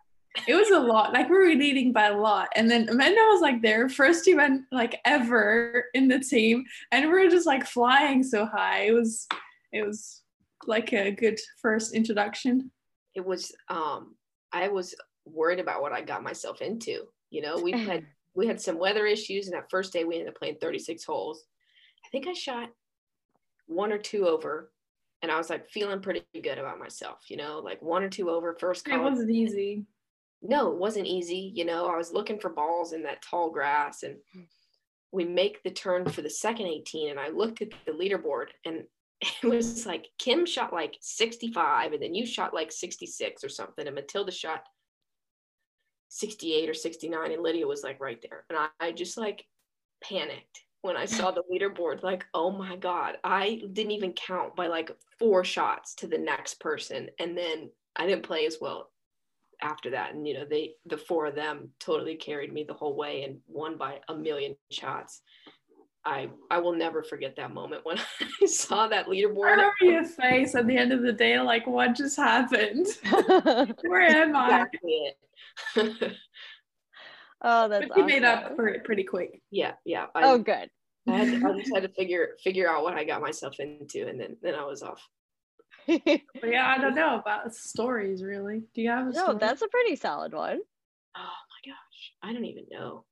It 0.46 0.54
was 0.54 0.70
a 0.70 0.78
lot. 0.78 1.12
Like 1.12 1.30
we 1.30 1.36
were 1.36 1.54
leading 1.54 1.92
by 1.92 2.08
a 2.08 2.16
lot. 2.16 2.48
And 2.56 2.70
then 2.70 2.88
Amanda 2.88 3.20
was 3.28 3.40
like 3.40 3.62
their 3.62 3.88
first 3.88 4.26
event 4.28 4.64
like 4.72 5.00
ever 5.04 5.86
in 5.94 6.08
the 6.08 6.18
team. 6.18 6.64
And 6.92 7.06
we 7.06 7.12
were 7.12 7.30
just 7.30 7.46
like 7.46 7.66
flying 7.66 8.22
so 8.22 8.44
high. 8.44 8.82
It 8.82 8.92
was 8.92 9.26
it 9.72 9.86
was 9.86 10.22
like 10.66 10.92
a 10.92 11.12
good 11.12 11.38
first 11.60 11.94
introduction. 11.94 12.70
It 13.14 13.24
was 13.24 13.52
um 13.68 14.16
I 14.52 14.68
was 14.68 14.94
worried 15.26 15.60
about 15.60 15.82
what 15.82 15.92
I 15.92 16.00
got 16.00 16.22
myself 16.22 16.60
into. 16.60 17.02
You 17.30 17.42
know, 17.42 17.58
we 17.58 17.72
had 17.72 18.04
we 18.34 18.46
had 18.46 18.60
some 18.60 18.78
weather 18.78 19.06
issues, 19.06 19.46
and 19.46 19.54
that 19.54 19.70
first 19.70 19.92
day 19.92 20.04
we 20.04 20.14
ended 20.14 20.28
up 20.28 20.38
playing 20.38 20.58
36 20.60 21.04
holes. 21.04 21.44
I 22.04 22.08
think 22.10 22.26
I 22.26 22.32
shot 22.32 22.70
one 23.66 23.92
or 23.92 23.98
two 23.98 24.26
over, 24.28 24.70
and 25.22 25.32
I 25.32 25.38
was 25.38 25.50
like 25.50 25.68
feeling 25.68 26.00
pretty 26.00 26.24
good 26.42 26.58
about 26.58 26.78
myself. 26.78 27.24
You 27.28 27.36
know, 27.36 27.58
like 27.58 27.82
one 27.82 28.02
or 28.02 28.08
two 28.08 28.30
over 28.30 28.56
first. 28.58 28.86
It 28.88 29.00
wasn't 29.00 29.30
easy. 29.30 29.84
No, 30.42 30.70
it 30.70 30.78
wasn't 30.78 31.06
easy. 31.06 31.50
You 31.54 31.64
know, 31.64 31.86
I 31.86 31.96
was 31.96 32.12
looking 32.12 32.38
for 32.38 32.50
balls 32.50 32.92
in 32.92 33.02
that 33.04 33.22
tall 33.22 33.50
grass, 33.50 34.02
and 34.02 34.16
we 35.12 35.24
make 35.24 35.62
the 35.62 35.70
turn 35.70 36.08
for 36.08 36.22
the 36.22 36.30
second 36.30 36.66
18, 36.66 37.10
and 37.10 37.18
I 37.18 37.30
looked 37.30 37.62
at 37.62 37.70
the 37.86 37.92
leaderboard, 37.92 38.48
and 38.64 38.84
it 39.42 39.46
was 39.46 39.86
like 39.86 40.08
Kim 40.18 40.44
shot 40.44 40.72
like 40.72 40.96
65 41.00 41.92
and 41.92 42.02
then 42.02 42.14
you 42.14 42.26
shot 42.26 42.52
like 42.52 42.70
66 42.70 43.42
or 43.42 43.48
something 43.48 43.86
and 43.86 43.94
Matilda 43.94 44.30
shot 44.30 44.64
68 46.08 46.68
or 46.68 46.74
69 46.74 47.32
and 47.32 47.42
Lydia 47.42 47.66
was 47.66 47.82
like 47.82 48.00
right 48.00 48.22
there 48.22 48.44
and 48.48 48.58
I, 48.58 48.68
I 48.80 48.92
just 48.92 49.16
like 49.16 49.44
panicked 50.02 50.64
when 50.82 50.96
I 50.96 51.04
saw 51.04 51.30
the 51.30 51.42
leaderboard 51.52 52.02
like 52.02 52.24
oh 52.32 52.50
my 52.50 52.76
god 52.76 53.16
I 53.24 53.62
didn't 53.72 53.92
even 53.92 54.12
count 54.12 54.54
by 54.54 54.68
like 54.68 54.90
four 55.18 55.44
shots 55.44 55.94
to 55.96 56.06
the 56.06 56.18
next 56.18 56.60
person 56.60 57.08
and 57.18 57.36
then 57.36 57.70
I 57.96 58.06
didn't 58.06 58.24
play 58.24 58.46
as 58.46 58.58
well 58.60 58.90
after 59.62 59.90
that 59.90 60.14
and 60.14 60.26
you 60.28 60.34
know 60.34 60.44
they 60.48 60.74
the 60.84 60.98
four 60.98 61.26
of 61.26 61.34
them 61.34 61.70
totally 61.80 62.14
carried 62.14 62.52
me 62.52 62.62
the 62.62 62.74
whole 62.74 62.94
way 62.94 63.22
and 63.24 63.38
won 63.48 63.76
by 63.76 64.00
a 64.08 64.14
million 64.14 64.54
shots 64.70 65.22
I 66.06 66.28
I 66.50 66.58
will 66.58 66.74
never 66.74 67.02
forget 67.02 67.34
that 67.36 67.52
moment 67.52 67.84
when 67.84 67.98
I 68.42 68.46
saw 68.46 68.86
that 68.86 69.06
leaderboard. 69.06 69.46
I 69.46 69.50
remember 69.50 69.72
your 69.82 70.04
face 70.04 70.54
at 70.54 70.66
the 70.68 70.76
end 70.76 70.92
of 70.92 71.02
the 71.02 71.12
day, 71.12 71.40
like 71.40 71.66
what 71.66 71.96
just 71.96 72.16
happened? 72.16 72.86
Where 73.82 74.02
am 74.02 74.36
I? 74.36 74.66
oh, 77.42 77.68
that's. 77.68 77.86
But 77.86 77.96
you 77.96 78.02
awesome. 78.02 78.06
made 78.06 78.24
up 78.24 78.56
for 78.56 78.68
it 78.68 78.84
pretty 78.84 79.04
quick. 79.04 79.40
Yeah, 79.50 79.72
yeah. 79.84 80.06
I, 80.14 80.24
oh, 80.24 80.38
good. 80.38 80.68
I, 81.08 81.12
had 81.12 81.40
to, 81.40 81.48
I 81.48 81.58
just 81.58 81.74
had 81.74 81.82
to 81.82 81.88
figure 81.96 82.30
figure 82.42 82.68
out 82.68 82.82
what 82.82 82.94
I 82.94 83.04
got 83.04 83.20
myself 83.20 83.58
into, 83.58 84.06
and 84.06 84.20
then 84.20 84.36
then 84.42 84.54
I 84.54 84.64
was 84.64 84.82
off. 84.82 85.02
but 85.86 86.00
yeah, 86.44 86.74
I 86.76 86.80
don't 86.80 86.94
know 86.94 87.18
about 87.18 87.54
stories. 87.54 88.22
Really, 88.22 88.64
do 88.74 88.82
you 88.82 88.90
have 88.90 89.08
a? 89.08 89.12
No, 89.12 89.34
that's 89.34 89.62
a 89.62 89.68
pretty 89.68 89.96
solid 89.96 90.32
one. 90.32 90.58
Oh 91.16 91.20
my 91.20 91.70
gosh, 91.70 92.12
I 92.22 92.32
don't 92.32 92.44
even 92.44 92.64
know 92.70 93.04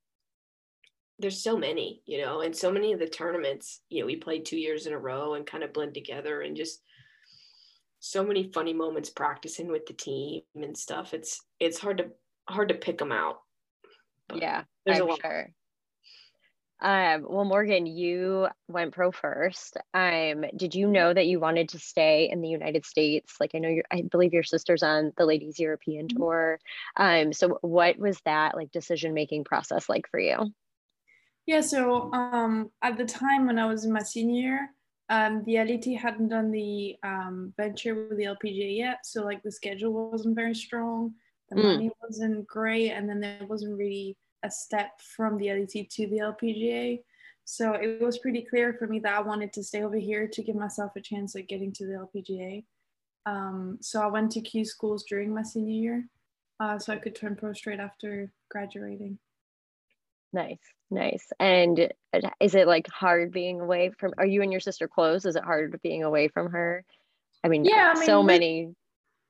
there's 1.18 1.42
so 1.42 1.56
many, 1.56 2.02
you 2.06 2.20
know, 2.20 2.40
and 2.40 2.54
so 2.54 2.72
many 2.72 2.92
of 2.92 2.98
the 2.98 3.06
tournaments, 3.06 3.80
you 3.88 4.00
know, 4.00 4.06
we 4.06 4.16
played 4.16 4.44
two 4.44 4.58
years 4.58 4.86
in 4.86 4.92
a 4.92 4.98
row 4.98 5.34
and 5.34 5.46
kind 5.46 5.62
of 5.62 5.72
blend 5.72 5.94
together 5.94 6.40
and 6.40 6.56
just 6.56 6.82
so 8.00 8.24
many 8.24 8.50
funny 8.52 8.74
moments 8.74 9.10
practicing 9.10 9.68
with 9.68 9.86
the 9.86 9.92
team 9.92 10.42
and 10.54 10.76
stuff. 10.76 11.14
It's 11.14 11.40
it's 11.60 11.78
hard 11.78 11.98
to 11.98 12.06
hard 12.48 12.68
to 12.68 12.74
pick 12.74 12.98
them 12.98 13.12
out. 13.12 13.38
yeah, 14.34 14.64
there's 14.84 15.00
I'm 15.00 15.06
a 15.06 15.10
lot. 15.10 15.20
Sure. 15.20 15.48
Um, 16.80 17.24
well, 17.28 17.44
Morgan, 17.44 17.86
you 17.86 18.48
went 18.68 18.92
pro 18.92 19.10
first. 19.10 19.78
Um, 19.94 20.44
did 20.54 20.74
you 20.74 20.86
know 20.86 21.14
that 21.14 21.26
you 21.26 21.40
wanted 21.40 21.70
to 21.70 21.78
stay 21.78 22.28
in 22.30 22.42
the 22.42 22.48
United 22.48 22.84
States? 22.84 23.36
Like, 23.40 23.52
I 23.54 23.58
know 23.58 23.68
you 23.68 23.82
I 23.90 24.02
believe 24.02 24.34
your 24.34 24.42
sister's 24.42 24.82
on 24.82 25.12
the 25.16 25.24
ladies 25.24 25.58
European 25.58 26.08
mm-hmm. 26.08 26.18
tour. 26.18 26.58
Um, 26.96 27.32
so 27.32 27.58
what 27.62 27.98
was 27.98 28.18
that 28.26 28.54
like 28.54 28.70
decision 28.70 29.14
making 29.14 29.44
process 29.44 29.88
like 29.88 30.08
for 30.10 30.20
you? 30.20 30.52
Yeah, 31.46 31.60
so 31.60 32.12
um, 32.12 32.70
at 32.82 32.96
the 32.96 33.04
time 33.04 33.46
when 33.46 33.58
I 33.58 33.66
was 33.66 33.84
in 33.84 33.92
my 33.92 34.02
senior 34.02 34.40
year, 34.40 34.70
um, 35.10 35.42
the 35.44 35.56
LET 35.56 35.84
hadn't 35.98 36.28
done 36.28 36.50
the 36.50 36.96
um, 37.02 37.52
venture 37.56 37.94
with 37.94 38.18
the 38.18 38.24
LPGA 38.24 38.76
yet. 38.76 38.98
So 39.04 39.22
like 39.22 39.42
the 39.42 39.52
schedule 39.52 40.10
wasn't 40.10 40.36
very 40.36 40.54
strong, 40.54 41.14
the 41.54 41.62
mm. 41.62 41.74
money 41.74 41.90
wasn't 42.02 42.46
great, 42.46 42.90
and 42.90 43.08
then 43.08 43.20
there 43.20 43.46
wasn't 43.46 43.78
really 43.78 44.16
a 44.42 44.50
step 44.50 45.00
from 45.16 45.38
the 45.38 45.50
LET 45.50 45.90
to 45.90 46.06
the 46.06 46.18
LPGA. 46.18 47.00
So 47.44 47.72
it 47.74 48.00
was 48.00 48.18
pretty 48.18 48.42
clear 48.42 48.74
for 48.74 48.86
me 48.86 49.00
that 49.00 49.14
I 49.14 49.20
wanted 49.20 49.52
to 49.54 49.62
stay 49.62 49.82
over 49.82 49.96
here 49.96 50.26
to 50.28 50.42
give 50.42 50.56
myself 50.56 50.92
a 50.96 51.00
chance 51.00 51.36
at 51.36 51.48
getting 51.48 51.72
to 51.74 51.86
the 51.86 51.92
LPGA. 51.92 52.64
Um, 53.26 53.78
so 53.80 54.00
I 54.00 54.06
went 54.06 54.32
to 54.32 54.40
Q 54.40 54.64
schools 54.64 55.04
during 55.08 55.34
my 55.34 55.42
senior 55.42 55.74
year, 55.74 56.08
uh, 56.60 56.78
so 56.78 56.92
I 56.92 56.96
could 56.96 57.14
turn 57.14 57.36
pro 57.36 57.52
straight 57.52 57.80
after 57.80 58.30
graduating. 58.50 59.18
Nice, 60.32 60.58
nice. 60.90 61.26
And 61.38 61.92
is 62.40 62.54
it 62.54 62.66
like 62.66 62.88
hard 62.88 63.32
being 63.32 63.60
away 63.60 63.92
from? 63.98 64.12
Are 64.18 64.26
you 64.26 64.42
and 64.42 64.50
your 64.50 64.60
sister 64.60 64.88
close? 64.88 65.24
Is 65.24 65.36
it 65.36 65.44
hard 65.44 65.78
being 65.82 66.02
away 66.02 66.28
from 66.28 66.50
her? 66.50 66.84
I 67.42 67.48
mean, 67.48 67.64
yeah, 67.64 67.92
I 67.94 67.98
mean, 67.98 68.06
so 68.06 68.22
many 68.22 68.74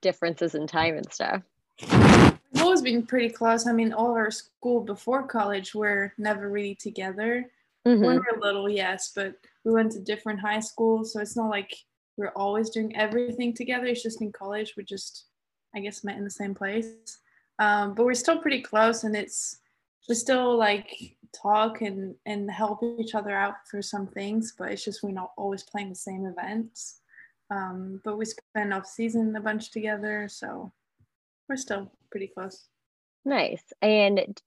differences 0.02 0.54
in 0.54 0.66
time 0.66 0.96
and 0.96 1.12
stuff. 1.12 1.42
We've 1.80 2.62
always 2.62 2.82
been 2.82 3.04
pretty 3.04 3.30
close. 3.30 3.66
I 3.66 3.72
mean, 3.72 3.92
all 3.92 4.12
our 4.12 4.30
school 4.30 4.80
before 4.80 5.26
college 5.26 5.74
were 5.74 6.12
never 6.18 6.48
really 6.48 6.74
together. 6.74 7.50
Mm-hmm. 7.86 8.04
When 8.04 8.16
we 8.16 8.18
were 8.18 8.40
little, 8.40 8.68
yes, 8.68 9.12
but 9.14 9.34
we 9.64 9.72
went 9.72 9.92
to 9.92 10.00
different 10.00 10.40
high 10.40 10.60
schools, 10.60 11.12
so 11.12 11.20
it's 11.20 11.36
not 11.36 11.50
like 11.50 11.74
we're 12.16 12.28
always 12.28 12.70
doing 12.70 12.96
everything 12.96 13.52
together. 13.52 13.86
It's 13.86 14.02
just 14.02 14.22
in 14.22 14.32
college 14.32 14.74
we 14.76 14.84
just, 14.84 15.24
I 15.74 15.80
guess, 15.80 16.04
met 16.04 16.16
in 16.16 16.24
the 16.24 16.30
same 16.30 16.54
place. 16.54 17.18
Um, 17.58 17.94
but 17.94 18.06
we're 18.06 18.14
still 18.14 18.38
pretty 18.38 18.62
close, 18.62 19.04
and 19.04 19.14
it's 19.14 19.58
we 20.08 20.14
still 20.14 20.56
like 20.56 21.16
talk 21.34 21.80
and 21.80 22.14
and 22.26 22.50
help 22.50 22.82
each 22.98 23.14
other 23.14 23.32
out 23.32 23.54
for 23.68 23.82
some 23.82 24.06
things 24.06 24.54
but 24.56 24.70
it's 24.70 24.84
just 24.84 25.02
we're 25.02 25.10
not 25.10 25.32
always 25.36 25.62
playing 25.62 25.88
the 25.88 25.94
same 25.94 26.26
events 26.26 27.00
um, 27.50 28.00
but 28.04 28.16
we 28.16 28.24
spend 28.24 28.72
off 28.72 28.86
season 28.86 29.34
a 29.36 29.40
bunch 29.40 29.70
together 29.70 30.28
so 30.30 30.72
we're 31.48 31.56
still 31.56 31.90
pretty 32.10 32.26
close 32.26 32.68
nice 33.24 33.62
and 33.82 34.40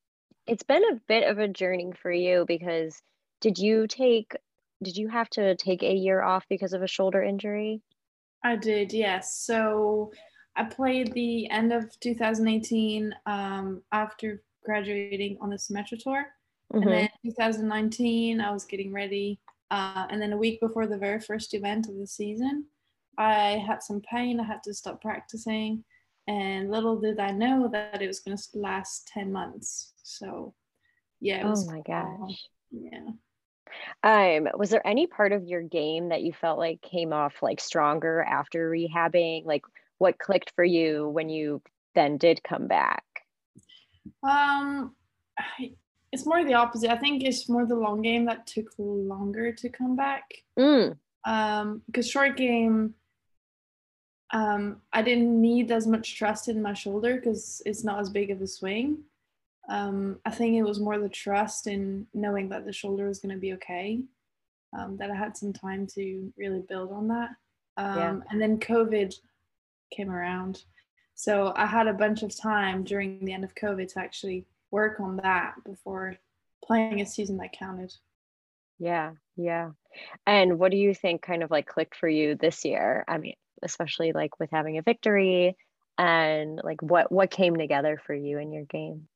it's 0.45 0.63
been 0.63 0.83
a 0.91 1.01
bit 1.07 1.29
of 1.29 1.39
a 1.39 1.47
journey 1.47 1.91
for 2.01 2.11
you 2.11 2.45
because 2.47 3.01
did 3.41 3.57
you 3.57 3.87
take 3.87 4.35
did 4.83 4.95
you 4.95 5.07
have 5.07 5.29
to 5.29 5.55
take 5.55 5.83
a 5.83 5.93
year 5.93 6.21
off 6.21 6.45
because 6.49 6.73
of 6.73 6.81
a 6.81 6.87
shoulder 6.87 7.21
injury 7.21 7.81
i 8.43 8.55
did 8.55 8.93
yes 8.93 9.35
so 9.35 10.11
i 10.55 10.63
played 10.63 11.11
the 11.13 11.49
end 11.49 11.73
of 11.73 11.99
2018 11.99 13.13
um, 13.25 13.81
after 13.91 14.41
graduating 14.67 15.37
on 15.39 15.49
the 15.49 15.55
Symetra 15.55 15.97
tour. 15.97 16.27
Mm-hmm. 16.73 16.83
And 16.83 16.91
then 16.91 17.09
2019, 17.25 18.41
I 18.41 18.51
was 18.51 18.65
getting 18.65 18.93
ready. 18.93 19.39
Uh, 19.71 20.05
and 20.09 20.21
then 20.21 20.33
a 20.33 20.37
week 20.37 20.59
before 20.59 20.85
the 20.85 20.97
very 20.97 21.21
first 21.21 21.53
event 21.53 21.87
of 21.87 21.97
the 21.97 22.05
season, 22.05 22.65
I 23.17 23.63
had 23.65 23.81
some 23.81 24.01
pain. 24.01 24.39
I 24.39 24.43
had 24.43 24.61
to 24.63 24.73
stop 24.73 25.01
practicing. 25.01 25.83
And 26.27 26.69
little 26.69 26.99
did 26.99 27.19
I 27.19 27.31
know 27.31 27.69
that 27.71 28.01
it 28.01 28.07
was 28.07 28.19
going 28.19 28.37
to 28.37 28.43
last 28.55 29.07
10 29.13 29.31
months. 29.31 29.93
So, 30.03 30.53
yeah. 31.21 31.43
oh 31.45 31.65
my 31.65 31.81
gosh. 31.81 32.31
Uh, 32.31 32.33
yeah. 32.71 33.09
Um, 34.03 34.47
was 34.57 34.69
there 34.69 34.85
any 34.85 35.07
part 35.07 35.31
of 35.31 35.45
your 35.45 35.61
game 35.61 36.09
that 36.09 36.23
you 36.23 36.33
felt 36.33 36.59
like 36.59 36.81
came 36.81 37.13
off 37.13 37.41
like 37.41 37.59
stronger 37.59 38.21
after 38.21 38.69
rehabbing? 38.69 39.45
Like 39.45 39.63
what 39.97 40.19
clicked 40.19 40.51
for 40.55 40.63
you 40.63 41.07
when 41.09 41.29
you 41.29 41.61
then 41.95 42.17
did 42.17 42.43
come 42.43 42.67
back? 42.67 43.03
Um, 44.23 44.95
it's 46.11 46.25
more 46.25 46.43
the 46.43 46.53
opposite. 46.53 46.91
I 46.91 46.97
think 46.97 47.23
it's 47.23 47.49
more 47.49 47.65
the 47.65 47.75
long 47.75 48.01
game 48.01 48.25
that 48.25 48.47
took 48.47 48.67
longer 48.77 49.51
to 49.51 49.69
come 49.69 49.95
back. 49.95 50.23
Mm. 50.57 50.97
Um, 51.25 51.81
because 51.85 52.09
short 52.09 52.37
game, 52.37 52.93
um, 54.31 54.81
I 54.91 55.01
didn't 55.01 55.39
need 55.41 55.71
as 55.71 55.87
much 55.87 56.17
trust 56.17 56.47
in 56.47 56.61
my 56.61 56.73
shoulder 56.73 57.15
because 57.15 57.61
it's 57.65 57.83
not 57.83 57.99
as 57.99 58.09
big 58.09 58.31
of 58.31 58.41
a 58.41 58.47
swing. 58.47 58.99
Um, 59.69 60.19
I 60.25 60.31
think 60.31 60.55
it 60.55 60.63
was 60.63 60.79
more 60.79 60.97
the 60.97 61.09
trust 61.09 61.67
in 61.67 62.07
knowing 62.13 62.49
that 62.49 62.65
the 62.65 62.73
shoulder 62.73 63.07
was 63.07 63.19
going 63.19 63.35
to 63.35 63.41
be 63.41 63.53
okay. 63.53 64.01
Um, 64.77 64.97
that 64.97 65.09
I 65.09 65.15
had 65.15 65.37
some 65.37 65.53
time 65.53 65.87
to 65.95 66.31
really 66.37 66.59
build 66.59 66.91
on 66.91 67.07
that. 67.07 67.29
Um, 67.77 67.97
yeah. 67.97 68.19
And 68.29 68.41
then 68.41 68.59
COVID 68.59 69.15
came 69.91 70.09
around. 70.09 70.63
So 71.15 71.53
I 71.55 71.65
had 71.65 71.87
a 71.87 71.93
bunch 71.93 72.21
of 72.21 72.37
time 72.37 72.83
during 72.83 73.23
the 73.23 73.33
end 73.33 73.43
of 73.43 73.55
COVID 73.55 73.93
to 73.93 73.99
actually 73.99 74.45
work 74.71 74.99
on 74.99 75.17
that 75.17 75.55
before 75.65 76.15
playing 76.63 77.01
a 77.01 77.05
season 77.05 77.37
that 77.37 77.53
counted. 77.53 77.93
Yeah, 78.77 79.13
yeah. 79.35 79.71
And 80.25 80.59
what 80.59 80.71
do 80.71 80.77
you 80.77 80.93
think 80.93 81.21
kind 81.21 81.43
of 81.43 81.49
like 81.49 81.65
clicked 81.65 81.95
for 81.95 82.09
you 82.09 82.35
this 82.35 82.65
year? 82.65 83.03
I 83.07 83.17
mean, 83.17 83.35
especially 83.63 84.13
like 84.13 84.39
with 84.39 84.49
having 84.51 84.77
a 84.77 84.81
victory 84.81 85.55
and 85.97 86.61
like 86.63 86.81
what 86.81 87.11
what 87.11 87.31
came 87.31 87.57
together 87.57 87.99
for 88.05 88.13
you 88.13 88.39
in 88.39 88.51
your 88.51 88.65
game? 88.65 89.07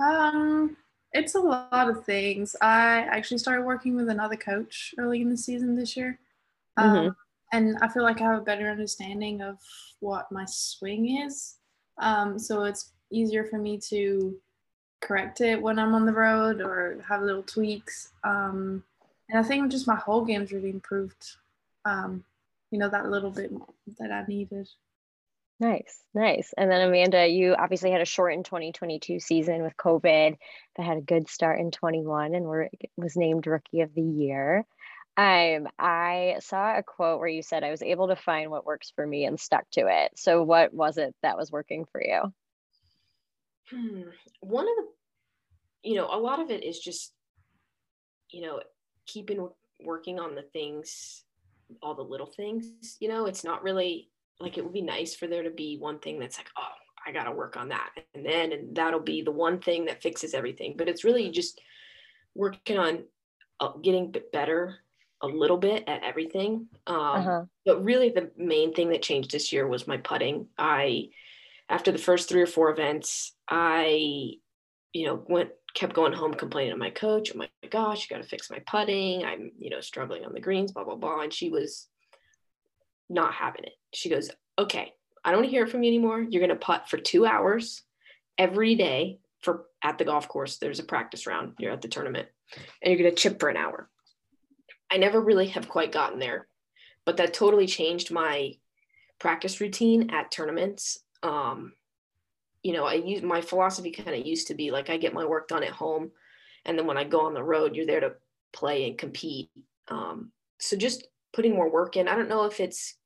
Um 0.00 0.76
it's 1.12 1.34
a 1.34 1.40
lot 1.40 1.88
of 1.88 2.04
things. 2.04 2.54
I 2.60 2.98
actually 2.98 3.38
started 3.38 3.64
working 3.64 3.96
with 3.96 4.08
another 4.08 4.36
coach 4.36 4.94
early 4.98 5.22
in 5.22 5.30
the 5.30 5.36
season 5.36 5.74
this 5.74 5.96
year. 5.96 6.18
Um, 6.76 6.90
mm-hmm 6.90 7.08
and 7.52 7.76
I 7.80 7.88
feel 7.88 8.02
like 8.02 8.20
I 8.20 8.24
have 8.24 8.38
a 8.38 8.44
better 8.44 8.70
understanding 8.70 9.40
of 9.40 9.58
what 10.00 10.30
my 10.32 10.44
swing 10.46 11.18
is. 11.18 11.56
Um, 11.98 12.38
so 12.38 12.64
it's 12.64 12.92
easier 13.10 13.44
for 13.44 13.58
me 13.58 13.78
to 13.88 14.36
correct 15.00 15.40
it 15.40 15.60
when 15.60 15.78
I'm 15.78 15.94
on 15.94 16.06
the 16.06 16.12
road 16.12 16.60
or 16.60 16.98
have 17.08 17.22
little 17.22 17.42
tweaks. 17.42 18.10
Um, 18.24 18.82
and 19.28 19.38
I 19.38 19.42
think 19.42 19.70
just 19.70 19.86
my 19.86 19.94
whole 19.94 20.24
game's 20.24 20.52
really 20.52 20.70
improved. 20.70 21.36
You 22.70 22.78
know, 22.78 22.88
that 22.88 23.06
little 23.06 23.30
bit 23.30 23.52
that 23.98 24.10
I 24.10 24.24
needed. 24.26 24.68
Nice, 25.58 26.02
nice. 26.12 26.52
And 26.58 26.70
then 26.70 26.82
Amanda, 26.82 27.26
you 27.26 27.54
obviously 27.54 27.90
had 27.90 28.02
a 28.02 28.06
shortened 28.06 28.44
2022 28.44 29.20
season 29.20 29.62
with 29.62 29.76
COVID, 29.76 30.36
but 30.76 30.84
had 30.84 30.98
a 30.98 31.02
good 31.02 31.28
start 31.28 31.60
in 31.60 31.70
21 31.70 32.34
and 32.34 32.44
were 32.44 32.68
was 32.96 33.16
named 33.16 33.46
Rookie 33.46 33.80
of 33.80 33.94
the 33.94 34.02
Year. 34.02 34.66
Um, 35.16 35.66
I 35.78 36.36
saw 36.40 36.76
a 36.76 36.82
quote 36.82 37.20
where 37.20 37.28
you 37.28 37.42
said 37.42 37.64
I 37.64 37.70
was 37.70 37.80
able 37.80 38.08
to 38.08 38.16
find 38.16 38.50
what 38.50 38.66
works 38.66 38.92
for 38.94 39.06
me 39.06 39.24
and 39.24 39.40
stuck 39.40 39.64
to 39.70 39.86
it. 39.86 40.12
So 40.16 40.42
what 40.42 40.74
was 40.74 40.98
it 40.98 41.14
that 41.22 41.38
was 41.38 41.50
working 41.50 41.86
for 41.90 42.02
you? 42.02 42.34
Hmm. 43.70 44.02
One 44.40 44.68
of 44.68 44.74
the, 44.76 45.88
you 45.88 45.96
know, 45.96 46.06
a 46.12 46.20
lot 46.20 46.40
of 46.40 46.50
it 46.50 46.64
is 46.64 46.78
just, 46.78 47.14
you 48.30 48.42
know, 48.42 48.60
keeping 49.06 49.48
working 49.80 50.18
on 50.18 50.34
the 50.34 50.42
things 50.42 51.24
all 51.82 51.94
the 51.94 52.02
little 52.02 52.26
things. 52.26 52.96
You 53.00 53.08
know, 53.08 53.26
it's 53.26 53.44
not 53.44 53.62
really 53.62 54.10
like 54.40 54.58
it 54.58 54.64
would 54.64 54.72
be 54.72 54.82
nice 54.82 55.14
for 55.14 55.26
there 55.26 55.42
to 55.42 55.50
be 55.50 55.78
one 55.78 55.98
thing 55.98 56.18
that's 56.18 56.38
like, 56.38 56.50
oh, 56.58 56.74
I 57.06 57.12
got 57.12 57.24
to 57.24 57.32
work 57.32 57.56
on 57.56 57.68
that. 57.68 57.90
And 58.14 58.24
then, 58.26 58.52
and 58.52 58.74
that'll 58.74 59.00
be 59.00 59.22
the 59.22 59.32
one 59.32 59.60
thing 59.60 59.86
that 59.86 60.02
fixes 60.02 60.34
everything. 60.34 60.74
But 60.76 60.88
it's 60.88 61.04
really 61.04 61.30
just 61.30 61.60
working 62.34 62.78
on 62.78 63.04
uh, 63.60 63.72
getting 63.82 64.14
better 64.32 64.76
a 65.22 65.26
little 65.26 65.56
bit 65.56 65.84
at 65.86 66.04
everything. 66.04 66.66
Um, 66.86 66.96
uh-huh. 66.96 67.42
But 67.64 67.84
really, 67.84 68.10
the 68.10 68.30
main 68.36 68.74
thing 68.74 68.90
that 68.90 69.02
changed 69.02 69.30
this 69.30 69.52
year 69.52 69.66
was 69.66 69.86
my 69.86 69.96
putting. 69.96 70.48
I, 70.58 71.08
after 71.68 71.90
the 71.90 71.98
first 71.98 72.28
three 72.28 72.42
or 72.42 72.46
four 72.46 72.70
events, 72.70 73.34
I, 73.48 74.32
you 74.92 75.06
know, 75.06 75.24
went 75.28 75.50
kept 75.76 75.94
going 75.94 76.12
home 76.12 76.34
complaining 76.34 76.72
to 76.72 76.78
my 76.78 76.90
coach. 76.90 77.30
Oh 77.32 77.38
my 77.38 77.48
gosh, 77.70 78.08
you 78.08 78.16
got 78.16 78.22
to 78.22 78.28
fix 78.28 78.50
my 78.50 78.60
putting. 78.66 79.24
I'm, 79.24 79.52
you 79.58 79.70
know, 79.70 79.80
struggling 79.80 80.24
on 80.24 80.32
the 80.32 80.40
greens, 80.40 80.72
blah 80.72 80.84
blah 80.84 80.96
blah. 80.96 81.20
And 81.20 81.32
she 81.32 81.50
was 81.50 81.86
not 83.08 83.34
having 83.34 83.64
it. 83.64 83.74
She 83.92 84.08
goes, 84.08 84.30
okay, 84.58 84.94
I 85.24 85.32
don't 85.32 85.44
hear 85.44 85.66
from 85.66 85.82
you 85.82 85.90
anymore. 85.90 86.20
You're 86.20 86.40
going 86.40 86.50
to 86.50 86.56
putt 86.56 86.88
for 86.88 86.96
two 86.96 87.26
hours 87.26 87.82
every 88.38 88.74
day 88.74 89.20
for 89.42 89.66
at 89.82 89.98
the 89.98 90.04
golf 90.04 90.28
course. 90.28 90.56
There's 90.56 90.80
a 90.80 90.84
practice 90.84 91.26
round. 91.26 91.52
You're 91.58 91.72
at 91.72 91.82
the 91.82 91.88
tournament, 91.88 92.28
and 92.82 92.90
you're 92.90 93.02
going 93.02 93.14
to 93.14 93.22
chip 93.22 93.38
for 93.38 93.50
an 93.50 93.56
hour. 93.56 93.88
I 94.90 94.96
never 94.96 95.20
really 95.20 95.48
have 95.48 95.68
quite 95.68 95.92
gotten 95.92 96.18
there, 96.18 96.48
but 97.04 97.18
that 97.18 97.34
totally 97.34 97.66
changed 97.66 98.10
my 98.10 98.54
practice 99.18 99.60
routine 99.60 100.10
at 100.10 100.30
tournaments. 100.30 101.00
Um, 101.22 101.74
you 102.66 102.72
know, 102.72 102.84
I 102.84 102.94
use 102.94 103.22
my 103.22 103.40
philosophy 103.40 103.92
kind 103.92 104.18
of 104.18 104.26
used 104.26 104.48
to 104.48 104.54
be 104.54 104.72
like 104.72 104.90
I 104.90 104.96
get 104.96 105.14
my 105.14 105.24
work 105.24 105.46
done 105.46 105.62
at 105.62 105.70
home, 105.70 106.10
and 106.64 106.76
then 106.76 106.84
when 106.84 106.98
I 106.98 107.04
go 107.04 107.20
on 107.20 107.32
the 107.32 107.44
road, 107.44 107.76
you're 107.76 107.86
there 107.86 108.00
to 108.00 108.14
play 108.52 108.88
and 108.88 108.98
compete. 108.98 109.50
Um, 109.86 110.32
so 110.58 110.76
just 110.76 111.06
putting 111.32 111.54
more 111.54 111.70
work 111.70 111.96
in. 111.96 112.08
I 112.08 112.16
don't 112.16 112.28
know 112.28 112.44
if 112.44 112.58
it's 112.58 112.96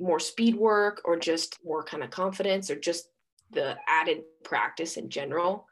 more 0.00 0.18
speed 0.18 0.56
work 0.56 1.02
or 1.04 1.18
just 1.18 1.58
more 1.62 1.84
kind 1.84 2.02
of 2.02 2.08
confidence 2.08 2.70
or 2.70 2.76
just 2.76 3.10
the 3.50 3.76
added 3.86 4.22
practice 4.44 4.96
in 4.96 5.10
general, 5.10 5.66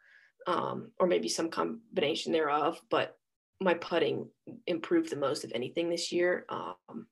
um, 0.46 0.90
or 1.00 1.06
maybe 1.06 1.30
some 1.30 1.48
combination 1.48 2.30
thereof. 2.30 2.78
But 2.90 3.16
my 3.58 3.72
putting 3.72 4.28
improved 4.66 5.08
the 5.08 5.16
most 5.16 5.44
of 5.44 5.52
anything 5.54 5.88
this 5.88 6.12
year. 6.12 6.44
Um, 6.50 7.06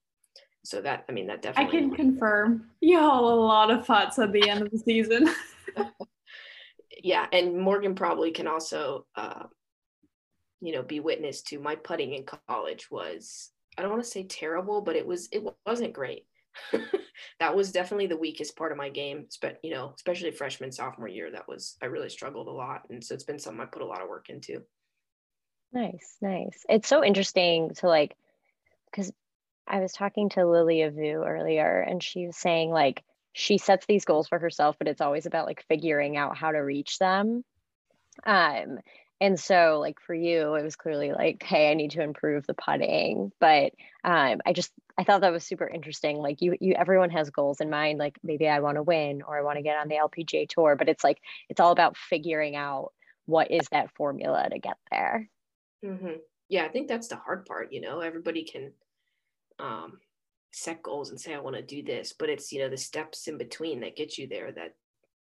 so 0.62 0.82
that 0.82 1.06
I 1.08 1.12
mean 1.12 1.26
that 1.28 1.40
definitely. 1.40 1.78
I 1.78 1.80
can 1.80 1.94
confirm 1.94 2.66
you 2.82 2.98
haul 2.98 3.32
a 3.32 3.40
lot 3.40 3.70
of 3.70 3.86
putts 3.86 4.18
at 4.18 4.30
the 4.30 4.46
end 4.46 4.60
of 4.60 4.70
the 4.70 4.78
season. 4.78 5.30
yeah, 7.02 7.26
and 7.32 7.58
Morgan 7.58 7.94
probably 7.94 8.30
can 8.30 8.46
also, 8.46 9.06
uh, 9.16 9.44
you 10.60 10.72
know, 10.72 10.82
be 10.82 11.00
witness 11.00 11.42
to 11.42 11.58
my 11.58 11.74
putting 11.76 12.14
in 12.14 12.24
college 12.48 12.90
was 12.90 13.50
I 13.76 13.82
don't 13.82 13.90
want 13.90 14.04
to 14.04 14.10
say 14.10 14.24
terrible, 14.24 14.80
but 14.80 14.96
it 14.96 15.06
was 15.06 15.28
it 15.32 15.42
wasn't 15.66 15.92
great. 15.92 16.26
that 17.40 17.54
was 17.54 17.72
definitely 17.72 18.06
the 18.06 18.16
weakest 18.16 18.56
part 18.56 18.72
of 18.72 18.78
my 18.78 18.88
game, 18.88 19.26
but 19.42 19.58
you 19.62 19.72
know, 19.72 19.92
especially 19.96 20.30
freshman 20.30 20.70
sophomore 20.72 21.08
year. 21.08 21.30
That 21.30 21.48
was 21.48 21.76
I 21.82 21.86
really 21.86 22.08
struggled 22.08 22.48
a 22.48 22.52
lot, 22.52 22.82
and 22.90 23.02
so 23.02 23.14
it's 23.14 23.24
been 23.24 23.38
something 23.38 23.60
I 23.60 23.66
put 23.66 23.82
a 23.82 23.86
lot 23.86 24.02
of 24.02 24.08
work 24.08 24.30
into. 24.30 24.62
Nice, 25.72 26.16
nice. 26.22 26.64
It's 26.68 26.88
so 26.88 27.04
interesting 27.04 27.74
to 27.78 27.88
like, 27.88 28.14
because 28.90 29.12
I 29.66 29.80
was 29.80 29.92
talking 29.92 30.28
to 30.30 30.46
Lilia 30.46 30.90
Vu 30.90 31.24
earlier, 31.24 31.80
and 31.80 32.02
she 32.02 32.26
was 32.26 32.36
saying 32.36 32.70
like 32.70 33.02
she 33.34 33.58
sets 33.58 33.84
these 33.86 34.06
goals 34.06 34.28
for 34.28 34.38
herself, 34.38 34.76
but 34.78 34.88
it's 34.88 35.00
always 35.00 35.26
about 35.26 35.46
like 35.46 35.64
figuring 35.68 36.16
out 36.16 36.36
how 36.36 36.52
to 36.52 36.58
reach 36.58 36.98
them. 36.98 37.44
Um, 38.24 38.78
and 39.20 39.38
so 39.38 39.78
like 39.80 40.00
for 40.00 40.14
you 40.14 40.54
it 40.54 40.62
was 40.62 40.76
clearly 40.76 41.12
like 41.12 41.42
hey 41.42 41.70
i 41.70 41.74
need 41.74 41.92
to 41.92 42.02
improve 42.02 42.46
the 42.46 42.54
putting 42.54 43.32
but 43.40 43.72
um, 44.02 44.40
i 44.44 44.52
just 44.52 44.72
i 44.98 45.04
thought 45.04 45.20
that 45.20 45.32
was 45.32 45.44
super 45.44 45.66
interesting 45.66 46.18
like 46.18 46.42
you 46.42 46.56
you 46.60 46.74
everyone 46.74 47.10
has 47.10 47.30
goals 47.30 47.60
in 47.60 47.70
mind 47.70 47.98
like 47.98 48.18
maybe 48.22 48.48
i 48.48 48.60
want 48.60 48.76
to 48.76 48.82
win 48.82 49.22
or 49.22 49.38
i 49.38 49.42
want 49.42 49.56
to 49.56 49.62
get 49.62 49.78
on 49.78 49.88
the 49.88 49.96
lpga 49.96 50.48
tour 50.48 50.76
but 50.76 50.88
it's 50.88 51.04
like 51.04 51.20
it's 51.48 51.60
all 51.60 51.72
about 51.72 51.96
figuring 51.96 52.56
out 52.56 52.92
what 53.26 53.50
is 53.50 53.66
that 53.70 53.90
formula 53.94 54.48
to 54.50 54.58
get 54.58 54.76
there 54.90 55.28
mm-hmm. 55.84 56.18
yeah 56.48 56.64
i 56.64 56.68
think 56.68 56.88
that's 56.88 57.08
the 57.08 57.16
hard 57.16 57.46
part 57.46 57.72
you 57.72 57.80
know 57.80 58.00
everybody 58.00 58.44
can 58.44 58.72
um, 59.60 59.98
set 60.54 60.82
goals 60.82 61.10
and 61.10 61.20
say 61.20 61.34
i 61.34 61.38
want 61.38 61.56
to 61.56 61.62
do 61.62 61.82
this 61.82 62.14
but 62.18 62.28
it's 62.28 62.52
you 62.52 62.60
know 62.60 62.68
the 62.68 62.76
steps 62.76 63.26
in 63.28 63.36
between 63.36 63.80
that 63.80 63.96
get 63.96 64.16
you 64.16 64.26
there 64.28 64.52
that 64.52 64.74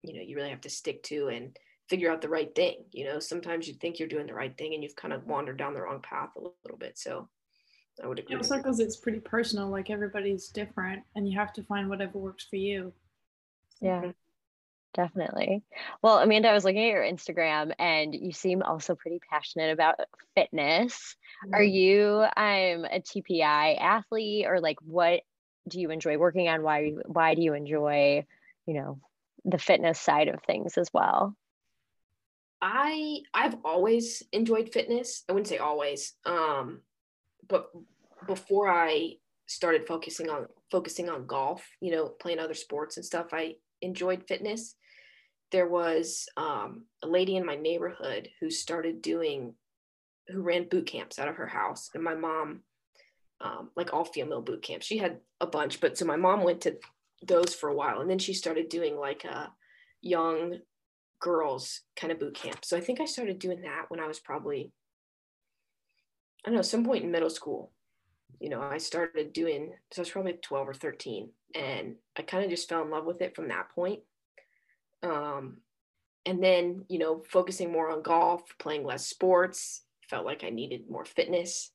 you 0.03 0.15
know 0.15 0.21
you 0.21 0.37
really 0.37 0.51
have 0.51 0.61
to 0.61 0.71
stick 0.71 1.03
to 1.03 1.29
and 1.29 1.57
figure 1.91 2.11
out 2.11 2.23
the 2.23 2.29
right 2.29 2.55
thing. 2.55 2.85
You 2.93 3.05
know, 3.05 3.19
sometimes 3.19 3.67
you 3.67 3.75
think 3.75 3.99
you're 3.99 4.09
doing 4.09 4.29
the 4.29 4.33
right 4.33 4.57
thing 4.57 4.73
and 4.75 4.83
you've 4.83 4.95
kind 4.95 5.13
of 5.13 5.27
wandered 5.27 5.59
down 5.59 5.75
the 5.75 5.83
wrong 5.83 6.01
path 6.01 6.31
a 6.37 6.41
little 6.41 6.79
bit. 6.79 6.97
So 6.97 7.29
I 8.03 8.07
would 8.07 8.21
agree. 8.21 8.35
Yeah, 8.35 8.39
also 8.39 8.59
because 8.59 8.79
it's 8.79 8.97
pretty 8.97 9.19
personal. 9.19 9.69
Like 9.69 9.91
everybody's 9.91 10.49
different, 10.49 11.03
and 11.17 11.29
you 11.29 11.37
have 11.37 11.53
to 11.55 11.65
find 11.65 11.89
whatever 11.89 12.17
works 12.17 12.47
for 12.49 12.57
you. 12.57 12.93
Yeah. 13.81 14.13
Definitely. 14.95 15.63
Well, 16.03 16.19
Amanda, 16.19 16.49
I 16.49 16.53
was 16.53 16.65
looking 16.65 16.83
at 16.83 16.93
your 16.93 17.05
Instagram 17.05 17.73
and 17.79 18.13
you 18.15 18.33
seem 18.33 18.63
also 18.63 18.97
pretty 18.97 19.21
passionate 19.31 19.73
about 19.73 20.01
fitness. 20.35 21.17
Mm-hmm. 21.45 21.55
Are 21.55 21.63
you 21.63 22.25
um 22.37 22.85
a 22.91 23.01
TPI 23.01 23.81
athlete 23.81 24.47
or 24.49 24.61
like 24.61 24.79
what 24.83 25.21
do 25.69 25.81
you 25.81 25.91
enjoy 25.91 26.19
working 26.19 26.49
on? 26.49 26.63
Why 26.63 26.95
why 27.07 27.35
do 27.35 27.43
you 27.43 27.55
enjoy, 27.55 28.27
you 28.67 28.75
know, 28.75 28.99
the 29.45 29.59
fitness 29.59 30.01
side 30.01 30.29
of 30.29 30.43
things 30.43 30.77
as 30.77 30.91
well? 30.93 31.37
I 32.61 33.21
I've 33.33 33.57
always 33.65 34.23
enjoyed 34.33 34.73
fitness. 34.73 35.25
I 35.29 35.33
wouldn't 35.33 35.49
say 35.49 35.59
always, 35.59 36.15
um, 36.27 36.81
but 37.49 37.71
before 38.27 38.69
I 38.69 39.15
started 39.47 39.87
focusing 39.87 40.29
on 40.29 40.47
focusing 40.71 41.09
on 41.09 41.27
golf, 41.27 41.65
you 41.81 41.93
know, 41.93 42.09
playing 42.09 42.39
other 42.39 42.55
sports 42.55 42.97
and 42.97 43.07
stuff, 43.07 43.29
I 43.33 43.55
enjoyed 43.83 44.27
fitness. 44.27 44.75
There 45.53 45.69
was 45.69 46.29
um, 46.37 46.85
a 47.03 47.09
lady 47.09 47.37
in 47.37 47.45
my 47.45 47.57
neighborhood 47.57 48.29
who 48.41 48.51
started 48.51 49.03
doing, 49.03 49.55
who 50.29 50.43
ran 50.43 50.69
boot 50.69 50.87
camps 50.87 51.19
out 51.19 51.29
of 51.29 51.37
her 51.37 51.47
house, 51.47 51.91
and 51.95 52.05
my 52.05 52.15
mom, 52.15 52.61
um, 53.41 53.71
like 53.77 53.93
all 53.93 54.05
female 54.05 54.43
boot 54.43 54.63
camps, 54.63 54.87
she 54.87 54.99
had 54.99 55.19
a 55.41 55.47
bunch, 55.47 55.81
but 55.81 55.99
so 55.99 56.05
my 56.05 56.17
mom 56.17 56.45
went 56.45 56.61
to 56.63 56.77
those 57.27 57.55
for 57.55 57.69
a 57.69 57.75
while, 57.75 58.01
and 58.01 58.09
then 58.09 58.19
she 58.19 58.33
started 58.33 58.69
doing 58.69 58.97
like 58.97 59.25
a 59.25 59.53
young 60.03 60.59
girls 61.21 61.83
kind 61.97 62.13
of 62.13 62.19
boot 62.19 62.35
camp. 62.35 62.65
So 62.65 62.77
I 62.77 62.81
think 62.81 63.01
I 63.01 63.05
started 63.05 63.39
doing 63.39 63.63
that 63.63 63.87
when 63.89 64.01
I 64.01 64.07
was 64.07 64.19
probably, 64.19 64.73
I 66.45 66.49
don't 66.49 66.57
know, 66.57 66.63
some 66.63 66.85
point 66.85 67.05
in 67.05 67.11
middle 67.11 67.31
school. 67.31 67.73
You 68.41 68.49
know, 68.49 68.63
I 68.63 68.79
started 68.79 69.33
doing, 69.33 69.75
so 69.93 70.01
I 70.01 70.03
was 70.03 70.11
probably 70.11 70.33
12 70.43 70.69
or 70.69 70.75
13. 70.75 71.31
And 71.55 71.97
I 72.17 72.23
kind 72.23 72.43
of 72.43 72.51
just 72.51 72.69
fell 72.69 72.83
in 72.83 72.91
love 72.91 73.05
with 73.05 73.21
it 73.21 73.37
from 73.37 73.49
that 73.49 73.71
point. 73.75 74.01
Um, 75.03 75.59
and 76.27 76.43
then, 76.43 76.85
you 76.89 76.99
know, 76.99 77.23
focusing 77.29 77.73
more 77.73 77.91
on 77.91 78.03
golf, 78.03 78.43
playing 78.59 78.85
less 78.85 79.07
sports, 79.07 79.83
felt 80.09 80.27
like 80.27 80.45
I 80.45 80.51
needed 80.51 80.91
more 80.91 81.05
fitness 81.05 81.71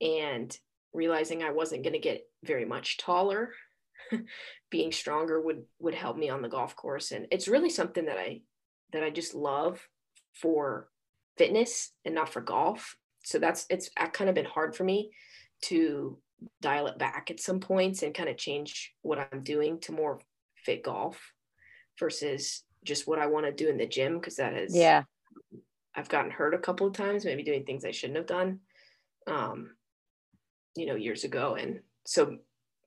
and 0.00 0.56
realizing 0.92 1.42
I 1.42 1.52
wasn't 1.52 1.82
going 1.82 1.94
to 1.94 1.98
get 1.98 2.26
very 2.44 2.64
much 2.64 2.98
taller. 2.98 3.52
being 4.70 4.92
stronger 4.92 5.40
would 5.40 5.64
would 5.80 5.94
help 5.94 6.16
me 6.16 6.28
on 6.28 6.42
the 6.42 6.48
golf 6.48 6.76
course 6.76 7.10
and 7.10 7.26
it's 7.32 7.48
really 7.48 7.70
something 7.70 8.04
that 8.04 8.18
I 8.18 8.40
that 8.92 9.02
I 9.02 9.10
just 9.10 9.34
love 9.34 9.80
for 10.32 10.88
fitness 11.36 11.92
and 12.04 12.14
not 12.14 12.28
for 12.28 12.40
golf. 12.40 12.96
So 13.24 13.38
that's 13.38 13.66
it's 13.70 13.90
kind 14.12 14.28
of 14.28 14.34
been 14.34 14.44
hard 14.44 14.76
for 14.76 14.84
me 14.84 15.10
to 15.62 16.18
dial 16.60 16.86
it 16.86 16.98
back 16.98 17.30
at 17.30 17.40
some 17.40 17.60
points 17.60 18.02
and 18.02 18.14
kind 18.14 18.28
of 18.28 18.36
change 18.36 18.92
what 19.02 19.18
I'm 19.32 19.42
doing 19.42 19.80
to 19.80 19.92
more 19.92 20.20
fit 20.64 20.82
golf 20.82 21.32
versus 21.98 22.62
just 22.86 23.06
what 23.06 23.18
I 23.18 23.26
want 23.26 23.46
to 23.46 23.52
do 23.52 23.68
in 23.68 23.76
the 23.76 23.86
gym 23.86 24.18
because 24.18 24.36
that 24.36 24.54
is 24.54 24.74
yeah 24.74 25.04
I've 25.94 26.08
gotten 26.08 26.30
hurt 26.30 26.54
a 26.54 26.58
couple 26.58 26.86
of 26.86 26.92
times 26.92 27.24
maybe 27.24 27.42
doing 27.42 27.64
things 27.64 27.84
I 27.84 27.90
shouldn't 27.90 28.18
have 28.18 28.26
done 28.26 28.60
um 29.26 29.76
you 30.76 30.86
know 30.86 30.94
years 30.94 31.24
ago 31.24 31.54
and 31.54 31.80
so 32.06 32.38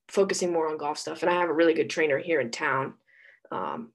focusing 0.07 0.51
more 0.51 0.69
on 0.69 0.77
golf 0.77 0.97
stuff 0.97 1.21
and 1.21 1.29
I 1.29 1.39
have 1.39 1.49
a 1.49 1.53
really 1.53 1.73
good 1.73 1.89
trainer 1.89 2.17
here 2.17 2.39
in 2.39 2.51
town 2.51 2.93
um 3.51 3.91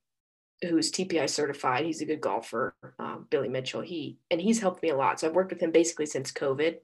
who's 0.68 0.90
TPI 0.90 1.28
certified. 1.28 1.84
He's 1.84 2.00
a 2.00 2.06
good 2.06 2.20
golfer, 2.20 2.74
um, 2.98 3.26
Billy 3.30 3.48
Mitchell. 3.48 3.80
He 3.80 4.18
and 4.30 4.40
he's 4.40 4.60
helped 4.60 4.82
me 4.82 4.90
a 4.90 4.96
lot. 4.96 5.20
So 5.20 5.28
I've 5.28 5.34
worked 5.34 5.52
with 5.52 5.62
him 5.62 5.72
basically 5.72 6.06
since 6.06 6.32
COVID, 6.32 6.76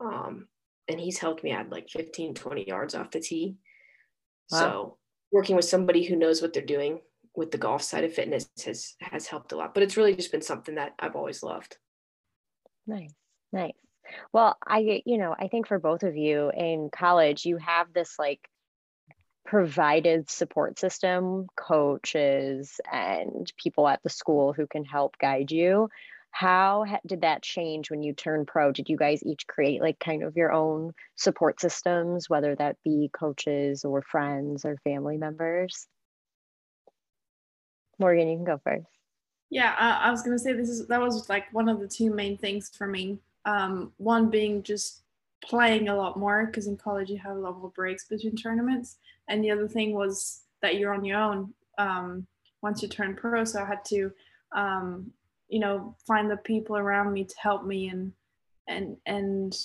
um, 0.00 0.48
and 0.88 1.00
he's 1.00 1.18
helped 1.18 1.44
me 1.44 1.52
add 1.52 1.70
like 1.70 1.88
15, 1.88 2.34
20 2.34 2.66
yards 2.66 2.94
off 2.94 3.10
the 3.10 3.20
tee. 3.20 3.56
Wow. 4.50 4.58
So 4.58 4.96
working 5.32 5.56
with 5.56 5.64
somebody 5.64 6.04
who 6.04 6.16
knows 6.16 6.40
what 6.40 6.52
they're 6.52 6.62
doing 6.62 7.00
with 7.36 7.50
the 7.52 7.58
golf 7.58 7.82
side 7.82 8.04
of 8.04 8.14
fitness 8.14 8.48
has 8.64 8.94
has 9.00 9.26
helped 9.26 9.52
a 9.52 9.56
lot. 9.56 9.74
But 9.74 9.82
it's 9.82 9.96
really 9.96 10.16
just 10.16 10.32
been 10.32 10.42
something 10.42 10.76
that 10.76 10.94
I've 10.98 11.16
always 11.16 11.42
loved. 11.42 11.76
Nice, 12.86 13.12
nice. 13.52 13.72
Well, 14.32 14.56
I 14.66 15.02
you 15.04 15.18
know 15.18 15.34
I 15.38 15.48
think 15.48 15.68
for 15.68 15.78
both 15.78 16.02
of 16.02 16.16
you 16.16 16.50
in 16.56 16.90
college, 16.90 17.44
you 17.44 17.56
have 17.58 17.92
this 17.92 18.16
like 18.18 18.40
provided 19.44 20.28
support 20.30 20.78
system, 20.78 21.46
coaches, 21.56 22.80
and 22.92 23.52
people 23.56 23.86
at 23.88 24.02
the 24.02 24.10
school 24.10 24.52
who 24.52 24.66
can 24.66 24.84
help 24.84 25.16
guide 25.18 25.50
you. 25.52 25.88
how 26.30 26.84
did 27.06 27.22
that 27.22 27.42
change 27.42 27.90
when 27.90 28.02
you 28.02 28.12
turned 28.12 28.46
pro? 28.46 28.72
Did 28.72 28.88
you 28.90 28.96
guys 28.96 29.22
each 29.24 29.46
create 29.46 29.80
like 29.80 29.98
kind 29.98 30.22
of 30.22 30.36
your 30.36 30.52
own 30.52 30.92
support 31.16 31.60
systems, 31.60 32.28
whether 32.28 32.54
that 32.56 32.76
be 32.84 33.10
coaches 33.12 33.84
or 33.84 34.02
friends 34.02 34.64
or 34.64 34.76
family 34.84 35.16
members? 35.16 35.88
Morgan, 37.98 38.28
you 38.28 38.36
can 38.36 38.44
go 38.44 38.60
first. 38.62 38.86
Yeah, 39.50 39.74
I, 39.78 40.08
I 40.08 40.10
was 40.10 40.22
gonna 40.22 40.38
say 40.38 40.52
this 40.52 40.68
is 40.68 40.86
that 40.88 41.00
was 41.00 41.28
like 41.28 41.52
one 41.52 41.68
of 41.68 41.80
the 41.80 41.88
two 41.88 42.12
main 42.12 42.36
things 42.36 42.70
for 42.76 42.86
me. 42.86 43.18
Um, 43.44 43.92
one 43.98 44.28
being 44.28 44.62
just 44.62 45.02
playing 45.44 45.88
a 45.88 45.96
lot 45.96 46.18
more 46.18 46.46
because 46.46 46.66
in 46.66 46.76
college 46.76 47.10
you 47.10 47.18
have 47.18 47.36
a 47.36 47.40
lot 47.40 47.54
of 47.62 47.74
breaks 47.74 48.06
between 48.06 48.36
tournaments, 48.36 48.96
and 49.28 49.42
the 49.42 49.50
other 49.50 49.68
thing 49.68 49.94
was 49.94 50.42
that 50.62 50.76
you're 50.76 50.94
on 50.94 51.04
your 51.04 51.18
own 51.20 51.54
um, 51.78 52.26
once 52.62 52.82
you 52.82 52.88
turn 52.88 53.14
pro. 53.14 53.44
So 53.44 53.62
I 53.62 53.66
had 53.66 53.84
to, 53.86 54.10
um, 54.52 55.12
you 55.48 55.60
know, 55.60 55.94
find 56.06 56.30
the 56.30 56.38
people 56.38 56.76
around 56.76 57.12
me 57.12 57.24
to 57.24 57.34
help 57.38 57.64
me 57.64 57.88
and 57.88 58.12
and 58.66 58.96
and 59.06 59.56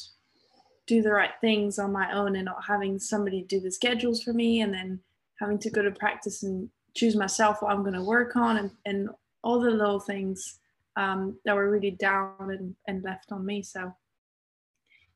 do 0.86 1.02
the 1.02 1.12
right 1.12 1.32
things 1.42 1.80
on 1.80 1.92
my 1.92 2.14
own, 2.14 2.36
and 2.36 2.46
not 2.46 2.64
having 2.68 3.00
somebody 3.00 3.42
do 3.42 3.60
the 3.60 3.72
schedules 3.72 4.22
for 4.22 4.34
me, 4.34 4.62
and 4.62 4.72
then 4.72 5.00
having 5.40 5.58
to 5.58 5.72
go 5.72 5.82
to 5.82 5.92
practice 5.92 6.44
and 6.44 6.70
choose 6.94 7.16
myself 7.16 7.62
what 7.62 7.72
I'm 7.72 7.82
going 7.82 7.94
to 7.94 8.04
work 8.04 8.36
on, 8.36 8.58
and 8.58 8.72
and 8.86 9.10
all 9.44 9.60
the 9.60 9.72
little 9.72 10.00
things 10.00 10.60
um, 10.96 11.38
that 11.46 11.56
were 11.56 11.70
really 11.70 11.92
down 11.92 12.36
and, 12.40 12.76
and 12.88 13.04
left 13.04 13.32
on 13.32 13.46
me. 13.46 13.64
So 13.64 13.94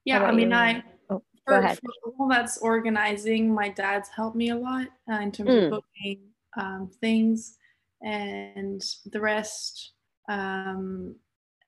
yeah, 0.04 0.24
I 0.24 0.32
mean, 0.32 0.54
I 0.54 0.84
oh, 1.10 1.22
for, 1.46 1.62
for, 1.62 2.12
all 2.20 2.30
that's 2.30 2.58
organizing, 2.60 3.54
my 3.54 3.70
dad's 3.70 4.10
helped 4.10 4.36
me 4.36 4.50
a 4.50 4.56
lot 4.56 4.88
uh, 5.12 5.20
in 5.20 5.32
terms 5.32 5.50
mm. 5.50 5.66
of 5.66 5.70
booking 5.72 6.20
um, 6.60 6.92
things, 7.02 7.58
and 8.02 8.84
the 9.12 9.20
rest. 9.20 9.92
Um, 10.30 11.16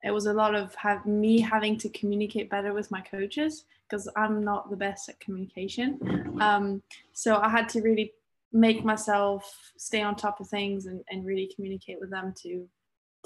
it 0.04 0.12
was 0.12 0.26
a 0.26 0.32
lot 0.32 0.54
of 0.54 0.74
have 0.76 1.06
me 1.06 1.40
having 1.40 1.76
to 1.78 1.88
communicate 1.88 2.48
better 2.48 2.72
with 2.72 2.90
my 2.90 3.00
coaches 3.00 3.64
because 3.88 4.08
I'm 4.16 4.44
not 4.44 4.70
the 4.70 4.76
best 4.76 5.08
at 5.08 5.18
communication. 5.18 5.98
Um, 6.40 6.82
so 7.12 7.40
I 7.40 7.48
had 7.48 7.68
to 7.70 7.80
really 7.80 8.12
make 8.52 8.84
myself 8.84 9.52
stay 9.76 10.02
on 10.02 10.16
top 10.16 10.40
of 10.40 10.48
things 10.48 10.86
and, 10.86 11.02
and 11.10 11.26
really 11.26 11.50
communicate 11.54 11.98
with 12.00 12.10
them 12.10 12.32
to 12.42 12.66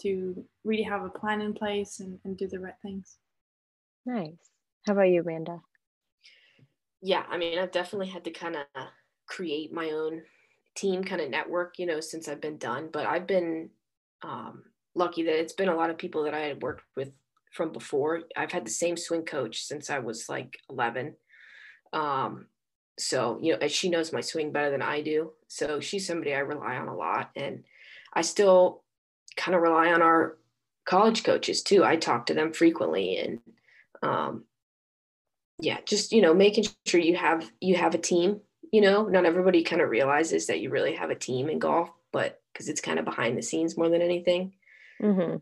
to 0.01 0.45
really 0.65 0.83
have 0.83 1.05
a 1.05 1.11
plan 1.11 1.43
in 1.43 1.53
place 1.53 2.01
and, 2.01 2.19
and 2.25 2.37
do 2.37 2.49
the 2.49 2.59
right 2.59 2.75
things. 2.83 3.19
Nice. 4.07 4.33
How 4.87 4.95
about 4.95 5.11
you, 5.11 5.21
Amanda? 5.21 5.61
Yeah, 7.03 7.25
I 7.29 7.37
mean, 7.37 7.59
I've 7.59 7.73
definitely 7.73 8.09
had 8.09 8.25
to 8.25 8.31
kind 8.31 8.57
of 8.57 8.65
create 9.27 9.73
my 9.73 9.91
own 9.91 10.23
team 10.75 11.05
kind 11.05 11.21
of 11.21 11.31
network, 11.31 11.79
you 11.79 11.87
know, 11.87 12.01
since 12.01 12.27
I've 12.27 12.41
been 12.41 12.59
done. 12.59 12.89
But 12.93 13.07
I've 13.07 13.27
been 13.27 13.71
um, 14.23 14.63
lucky 14.95 15.25
that 15.25 15.39
it's 15.39 15.53
been 15.53 15.69
a 15.69 15.77
lot 15.77 15.91
of 15.91 15.99
people 15.99 16.25
that 16.25 16.35
I 16.35 16.41
had 16.41 16.63
worked 16.63 16.85
with 16.97 17.11
from 17.53 17.73
before. 17.73 18.23
I've 18.37 18.53
had 18.53 18.65
the 18.65 18.71
same 18.71 18.97
swing 18.97 19.25
coach 19.25 19.63
since 19.63 19.91
I 19.91 19.99
was 19.99 20.29
like 20.29 20.57
11. 20.71 21.15
Um, 21.93 22.47
so 23.03 23.39
you 23.43 23.57
know 23.57 23.69
she 23.69 23.89
knows 23.89 24.13
my 24.13 24.21
swing 24.21 24.53
better 24.53 24.71
than 24.71 24.83
i 24.83 25.01
do. 25.01 25.33
So 25.49 25.81
she's 25.81 26.07
somebody 26.07 26.35
i 26.35 26.39
rely 26.39 26.77
on 26.77 26.89
a 26.89 26.97
lot 26.97 27.31
and 27.37 27.65
i 28.13 28.23
still 28.23 28.83
kind 29.37 29.55
of 29.55 29.63
rely 29.63 29.93
on 29.93 30.03
our 30.03 30.37
college 30.85 31.25
coaches 31.25 31.63
too. 31.63 31.85
I 31.85 31.97
talk 31.97 32.27
to 32.27 32.35
them 32.35 32.53
frequently 32.53 33.17
and 33.19 33.39
um, 34.03 34.45
yeah 35.59 35.79
just 35.87 36.13
you 36.13 36.23
know 36.23 36.35
making 36.35 36.65
sure 36.87 37.01
you 37.01 37.17
have 37.17 37.51
you 37.61 37.77
have 37.77 37.95
a 37.95 37.99
team 37.99 38.41
you 38.73 38.81
know? 38.81 39.05
Not 39.07 39.27
everybody 39.27 39.65
kind 39.65 39.83
of 39.83 39.91
realizes 39.91 40.47
that 40.47 40.61
you 40.61 40.71
really 40.71 40.95
have 40.95 41.11
a 41.11 41.15
team 41.15 41.49
in 41.49 41.59
golf 41.59 41.91
but 42.13 42.41
because 42.53 42.69
it's 42.69 42.81
kind 42.81 42.99
of 42.99 43.05
behind 43.05 43.39
the 43.39 43.43
scenes 43.43 43.77
more 43.77 43.89
than 43.89 44.03
anything. 44.03 44.55
Mm-hmm. 45.01 45.37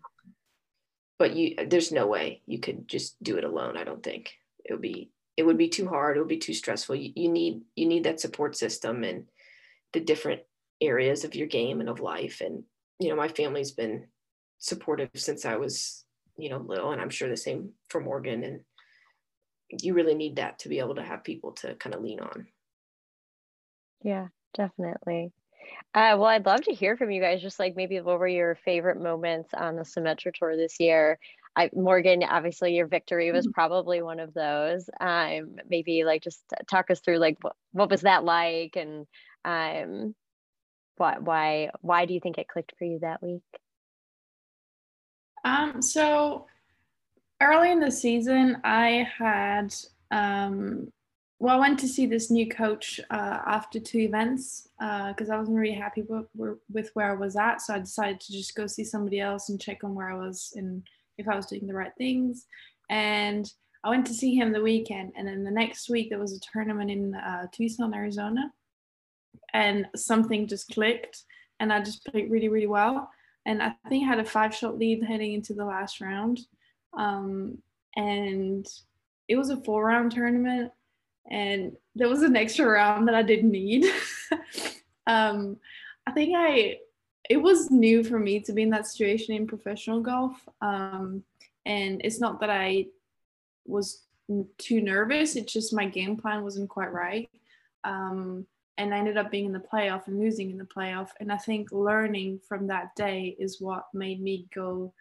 but 1.19 1.37
you 1.37 1.55
there's 1.67 1.93
no 1.93 2.07
way 2.07 2.41
you 2.47 2.59
could 2.61 2.89
just 2.89 3.23
do 3.23 3.37
it 3.37 3.45
alone 3.45 3.77
i 3.77 3.85
don't 3.85 4.03
think. 4.03 4.33
It 4.65 4.73
would 4.73 4.83
be 4.83 5.11
it 5.41 5.47
would 5.47 5.57
be 5.57 5.71
too 5.71 5.89
hard 5.89 6.17
it 6.17 6.21
would 6.21 6.29
be 6.29 6.37
too 6.37 6.53
stressful 6.53 6.95
you, 6.95 7.13
you 7.17 7.31
need 7.31 7.63
you 7.75 7.87
need 7.87 8.05
that 8.05 8.21
support 8.21 8.55
system 8.55 9.03
and 9.03 9.25
the 9.95 10.01
different 10.01 10.43
areas 10.83 11.25
of 11.25 11.35
your 11.35 11.47
game 11.47 11.81
and 11.81 11.89
of 11.89 11.99
life 11.99 12.43
and 12.45 12.63
you 12.99 13.09
know 13.09 13.17
my 13.17 13.27
family's 13.27 13.71
been 13.71 14.07
supportive 14.59 15.09
since 15.15 15.47
i 15.47 15.57
was 15.57 16.05
you 16.37 16.51
know 16.51 16.59
little 16.59 16.93
and 16.93 17.01
i'm 17.01 17.09
sure 17.09 17.31
the 17.31 17.39
same 17.39 17.71
for 17.89 18.03
morgan 18.03 18.45
and 18.45 18.61
you 19.83 19.95
really 19.95 20.15
need 20.15 20.37
that 20.37 20.59
to 20.59 20.69
be 20.69 20.79
able 20.79 20.97
to 20.97 21.03
have 21.03 21.25
people 21.25 21.53
to 21.53 21.75
kind 21.77 21.95
of 21.95 22.03
lean 22.03 22.21
on 22.21 22.47
yeah 24.03 24.27
definitely 24.53 25.33
uh, 25.95 26.15
well, 26.17 26.27
I'd 26.27 26.47
love 26.47 26.63
to 26.63 26.73
hear 26.73 26.97
from 26.97 27.11
you 27.11 27.21
guys. 27.21 27.43
Just 27.43 27.59
like 27.59 27.77
maybe 27.77 28.01
what 28.01 28.19
were 28.19 28.27
your 28.27 28.57
favorite 28.65 29.01
moments 29.01 29.53
on 29.55 29.77
the 29.77 29.83
Symetra 29.83 30.33
Tour 30.35 30.57
this 30.57 30.81
year? 30.81 31.19
I, 31.57 31.71
Morgan, 31.75 32.23
obviously 32.23 32.75
your 32.75 32.87
victory 32.87 33.33
was 33.33 33.47
mm-hmm. 33.47 33.53
probably 33.53 34.03
one 34.03 34.21
of 34.21 34.33
those. 34.35 34.89
Um, 35.01 35.57
maybe 35.69 36.05
like 36.05 36.23
just 36.23 36.43
talk 36.69 36.91
us 36.91 37.01
through 37.01 37.19
like 37.19 37.39
what, 37.41 37.57
what 37.73 37.91
was 37.91 38.03
that 38.03 38.25
like, 38.25 38.77
and 38.77 39.07
um, 39.45 40.15
what 40.97 41.23
why 41.23 41.71
why 41.81 42.07
do 42.07 42.15
you 42.15 42.21
think 42.21 42.39
it 42.39 42.49
clicked 42.49 42.75
for 42.79 42.85
you 42.85 43.01
that 43.01 43.23
week? 43.23 43.43
Um, 45.45 45.83
so 45.83 46.47
early 47.41 47.73
in 47.73 47.81
the 47.81 47.91
season, 47.91 48.59
I 48.65 49.09
had 49.19 49.75
um, 50.11 50.93
well, 51.41 51.57
I 51.57 51.59
went 51.59 51.79
to 51.81 51.89
see 51.89 52.05
this 52.05 52.31
new 52.31 52.47
coach 52.47 53.01
uh, 53.11 53.39
after 53.47 53.81
two 53.81 54.01
events 54.01 54.69
because 54.79 55.31
uh, 55.31 55.35
I 55.35 55.39
wasn't 55.39 55.57
really 55.57 55.75
happy 55.75 56.03
with, 56.03 56.27
with 56.71 56.91
where 56.93 57.11
I 57.11 57.15
was 57.15 57.35
at. 57.35 57.63
So 57.63 57.75
I 57.75 57.79
decided 57.79 58.21
to 58.21 58.33
just 58.33 58.55
go 58.55 58.67
see 58.67 58.85
somebody 58.85 59.21
else 59.21 59.49
and 59.49 59.59
check 59.59 59.83
on 59.83 59.95
where 59.95 60.11
I 60.11 60.17
was 60.17 60.53
and 60.55 60.83
if 61.21 61.29
I 61.29 61.37
was 61.37 61.47
doing 61.47 61.67
the 61.67 61.75
right 61.75 61.93
things. 61.97 62.47
And 62.89 63.51
I 63.85 63.91
went 63.91 64.07
to 64.07 64.15
see 64.15 64.35
him 64.35 64.53
the 64.53 64.63
weekend. 64.63 65.13
And 65.17 65.27
then 65.27 65.45
the 65.45 65.51
next 65.51 65.89
week, 65.89 66.11
there 66.11 66.19
was 66.19 66.35
a 66.35 66.41
tournament 66.53 66.91
in 66.91 67.15
uh, 67.15 67.47
Tucson, 67.53 67.95
Arizona. 67.95 68.53
And 69.55 69.87
something 69.97 70.47
just 70.47 70.73
clicked. 70.73 71.25
And 71.61 71.73
I 71.73 71.83
just 71.83 72.05
played 72.07 72.31
really, 72.31 72.49
really 72.49 72.67
well. 72.67 73.11
And 73.47 73.63
I 73.63 73.75
think 73.89 74.05
I 74.05 74.09
had 74.09 74.21
a 74.21 74.25
five 74.25 74.55
shot 74.55 74.79
lead 74.79 75.03
heading 75.03 75.35
into 75.35 75.55
the 75.55 75.65
last 75.65 76.01
round. 76.01 76.41
Um, 76.97 77.59
and 77.97 78.67
it 79.29 79.37
was 79.37 79.51
a 79.51 79.63
four 79.63 79.85
round 79.85 80.13
tournament 80.13 80.73
and 81.31 81.77
there 81.95 82.09
was 82.09 82.23
an 82.23 82.37
extra 82.37 82.67
round 82.67 83.07
that 83.09 83.15
I 83.15 83.23
didn't 83.23 83.53
need. 83.53 83.87
um, 85.07 85.57
I 86.07 86.13
think 86.13 86.35
I 86.37 86.79
it 87.29 87.37
was 87.37 87.71
new 87.71 88.03
for 88.03 88.19
me 88.19 88.41
to 88.41 88.53
be 88.53 88.63
in 88.63 88.71
that 88.71 88.87
situation 88.87 89.35
in 89.35 89.47
professional 89.47 90.01
golf, 90.01 90.37
um, 90.63 91.23
and 91.67 92.01
it's 92.05 92.21
not 92.21 92.41
that 92.41 92.51
I 92.51 92.87
was 93.67 94.05
too 94.59 94.81
nervous. 94.81 95.37
It's 95.37 95.53
just 95.53 95.75
my 95.75 95.87
game 95.87 96.17
plan 96.17 96.43
wasn't 96.43 96.71
quite 96.71 96.93
right, 96.93 97.29
um, 97.85 98.47
and 98.79 98.95
I 98.95 98.99
ended 98.99 99.19
up 99.19 99.31
being 99.31 99.47
in 99.47 99.53
the 99.53 99.61
playoff 99.73 100.07
and 100.07 100.19
losing 100.19 100.51
in 100.51 100.59
the 100.59 100.65
playoff. 100.65 101.11
And 101.21 101.31
I 101.31 101.37
think 101.37 101.71
learning 101.71 102.41
from 102.49 102.67
that 102.69 102.95
day 102.97 103.37
is 103.39 103.61
what 103.61 103.85
made 103.93 104.23
me 104.23 104.47
go 104.55 104.95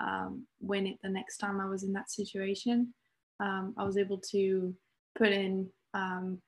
um, 0.00 0.46
win 0.60 0.86
it 0.86 0.98
the 1.02 1.08
next 1.08 1.38
time 1.38 1.60
I 1.60 1.68
was 1.68 1.82
in 1.82 1.92
that 1.94 2.10
situation. 2.10 2.92
Um, 3.40 3.74
I 3.78 3.84
was 3.84 3.96
able 3.96 4.18
to 4.32 4.74
put 5.16 5.28
in 5.28 5.68
um, 5.94 6.40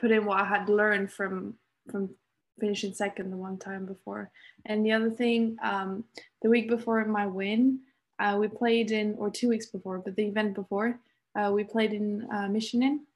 put 0.00 0.10
in 0.10 0.24
what 0.24 0.40
I 0.40 0.44
had 0.44 0.68
learned 0.68 1.12
from 1.12 1.54
from 1.90 2.10
finishing 2.58 2.94
second 2.94 3.30
the 3.30 3.36
one 3.36 3.58
time 3.58 3.86
before. 3.86 4.30
And 4.64 4.84
the 4.84 4.92
other 4.92 5.10
thing, 5.10 5.56
um, 5.62 6.04
the 6.42 6.50
week 6.50 6.68
before 6.68 7.04
my 7.04 7.26
win, 7.26 7.80
uh, 8.18 8.36
we 8.38 8.48
played 8.48 8.90
in, 8.90 9.14
or 9.18 9.30
two 9.30 9.48
weeks 9.48 9.66
before, 9.66 9.98
but 9.98 10.16
the 10.16 10.26
event 10.26 10.54
before, 10.54 10.98
uh, 11.34 11.50
we 11.52 11.64
played 11.64 11.92
in 11.92 12.28
uh, 12.32 12.48
Michigan, 12.48 13.06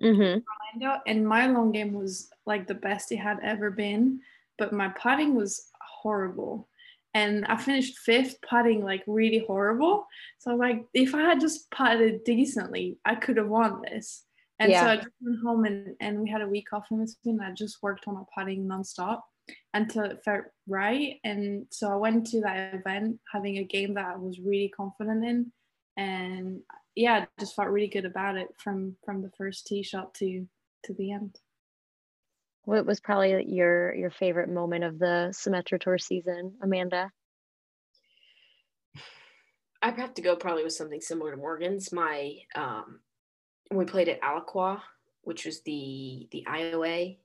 mm-hmm. 0.00 0.40
Orlando, 0.80 1.02
and 1.06 1.26
my 1.26 1.46
long 1.46 1.72
game 1.72 1.92
was 1.92 2.30
like 2.46 2.66
the 2.66 2.74
best 2.74 3.10
it 3.10 3.16
had 3.16 3.40
ever 3.42 3.70
been, 3.70 4.20
but 4.56 4.72
my 4.72 4.88
putting 4.88 5.34
was 5.34 5.70
horrible 5.80 6.68
and 7.16 7.46
I 7.46 7.56
finished 7.56 7.98
fifth 8.00 8.36
putting 8.42 8.84
like 8.84 9.02
really 9.06 9.42
horrible. 9.46 10.06
So 10.38 10.50
I 10.50 10.54
was 10.54 10.60
like, 10.60 10.84
if 10.92 11.14
I 11.14 11.22
had 11.22 11.40
just 11.40 11.70
putted 11.70 12.24
decently, 12.24 12.98
I 13.06 13.14
could 13.14 13.38
have 13.38 13.48
won 13.48 13.80
this. 13.80 14.24
And 14.58 14.70
yeah. 14.70 14.82
so 14.82 14.88
I 14.88 14.96
just 14.96 15.08
went 15.20 15.38
home 15.44 15.64
and, 15.64 15.94
and 16.00 16.20
we 16.20 16.30
had 16.30 16.40
a 16.40 16.48
week 16.48 16.72
off 16.72 16.86
in 16.90 17.04
between. 17.04 17.40
I 17.40 17.52
just 17.52 17.82
worked 17.82 18.08
on 18.08 18.14
my 18.14 18.22
putting 18.36 18.66
nonstop 18.66 19.20
until 19.74 20.04
it 20.04 20.22
felt 20.24 20.44
right. 20.66 21.16
And 21.24 21.66
so 21.70 21.92
I 21.92 21.96
went 21.96 22.26
to 22.28 22.40
that 22.40 22.74
event 22.74 23.20
having 23.32 23.58
a 23.58 23.64
game 23.64 23.94
that 23.94 24.06
I 24.06 24.16
was 24.16 24.40
really 24.40 24.72
confident 24.74 25.24
in. 25.24 25.52
And 25.96 26.60
yeah, 26.94 27.26
just 27.38 27.54
felt 27.54 27.68
really 27.68 27.88
good 27.88 28.04
about 28.06 28.36
it 28.36 28.48
from 28.58 28.96
from 29.04 29.22
the 29.22 29.30
first 29.36 29.66
tee 29.66 29.82
shot 29.82 30.14
to 30.14 30.46
to 30.84 30.94
the 30.94 31.12
end. 31.12 31.38
What 32.64 32.86
was 32.86 33.00
probably 33.00 33.44
your 33.46 33.94
your 33.94 34.10
favorite 34.10 34.48
moment 34.48 34.84
of 34.84 34.98
the 34.98 35.28
Symetra 35.32 35.80
Tour 35.80 35.98
season, 35.98 36.54
Amanda? 36.62 37.10
I'd 39.82 39.98
have 39.98 40.14
to 40.14 40.22
go 40.22 40.36
probably 40.36 40.64
with 40.64 40.72
something 40.72 41.00
similar 41.00 41.32
to 41.32 41.36
Morgan's. 41.36 41.92
My 41.92 42.32
um, 42.54 43.00
we 43.70 43.84
played 43.84 44.08
at 44.08 44.20
Alaqua, 44.22 44.80
which 45.22 45.44
was 45.44 45.62
the 45.62 46.28
the 46.30 46.44
IOA. 46.48 47.18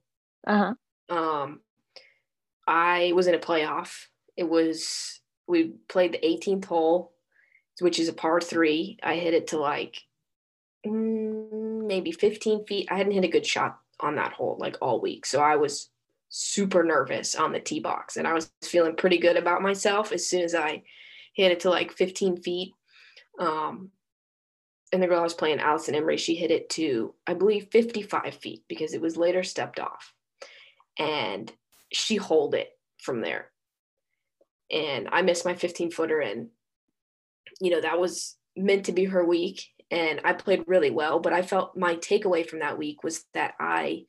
Uh 0.46 0.74
huh. 1.10 1.16
Um, 1.16 1.60
I 2.68 3.12
was 3.16 3.28
in 3.28 3.36
a 3.36 3.40
playoff. 3.40 4.06
It 4.38 4.48
was 4.48 5.22
we 5.48 5.74
played 5.88 6.14
the 6.14 6.20
18th 6.20 6.66
hole, 6.66 7.14
which 7.80 8.00
is 8.00 8.08
a 8.08 8.14
par 8.14 8.40
three. 8.42 8.98
I 9.04 9.16
hit 9.16 9.34
it 9.34 9.48
to 9.48 9.58
like 9.58 10.02
mm, 10.86 11.86
maybe 11.86 12.12
15 12.12 12.66
feet. 12.66 12.88
I 12.90 12.96
hadn't 12.96 13.14
hit 13.14 13.26
a 13.26 13.30
good 13.30 13.46
shot 13.46 13.80
on 14.00 14.16
that 14.16 14.34
hole 14.34 14.58
like 14.60 14.78
all 14.82 15.02
week. 15.02 15.26
So 15.26 15.42
I 15.42 15.56
was 15.58 15.90
super 16.30 16.84
nervous 16.84 17.36
on 17.36 17.52
the 17.52 17.60
tee 17.60 17.82
box 17.82 18.16
and 18.16 18.26
I 18.26 18.34
was 18.34 18.52
feeling 18.64 18.96
pretty 18.96 19.18
good 19.18 19.36
about 19.36 19.62
myself 19.62 20.12
as 20.14 20.26
soon 20.26 20.44
as 20.44 20.56
I 20.56 20.84
hit 21.34 21.52
it 21.52 21.60
to 21.62 21.70
like 21.70 21.92
15 21.92 22.42
feet. 22.42 22.74
Um, 23.40 23.92
and 24.92 25.02
the 25.02 25.08
girl 25.08 25.20
I 25.20 25.24
was 25.24 25.34
playing, 25.34 25.60
Allison 25.60 25.96
Emrey, 25.96 26.20
she 26.20 26.36
hit 26.36 26.52
it 26.52 26.70
to, 26.72 27.14
I 27.26 27.34
believe, 27.34 27.70
55 27.72 28.36
feet 28.36 28.64
because 28.68 28.94
it 28.94 29.02
was 29.02 29.16
later 29.16 29.44
stepped 29.44 29.80
off. 29.80 30.14
And 31.00 31.52
she 31.94 32.18
holed 32.18 32.56
it 32.56 32.70
from 33.02 33.22
there. 33.22 33.52
And 34.70 35.08
I 35.12 35.22
missed 35.22 35.46
my 35.46 35.56
15 35.56 35.92
footer. 35.92 36.20
And, 36.20 36.50
you 37.62 37.72
know, 37.72 37.82
that 37.82 38.00
was 38.00 38.36
meant 38.58 38.86
to 38.86 38.92
be 38.92 39.06
her 39.06 39.24
week. 39.24 39.66
And 39.90 40.22
I 40.26 40.34
played 40.34 40.64
really 40.68 40.92
well. 40.92 41.20
But 41.20 41.34
I 41.34 41.42
felt 41.42 41.78
my 41.78 41.96
takeaway 41.96 42.46
from 42.46 42.60
that 42.60 42.78
week 42.78 43.04
was 43.04 43.24
that 43.34 43.54
I 43.60 44.04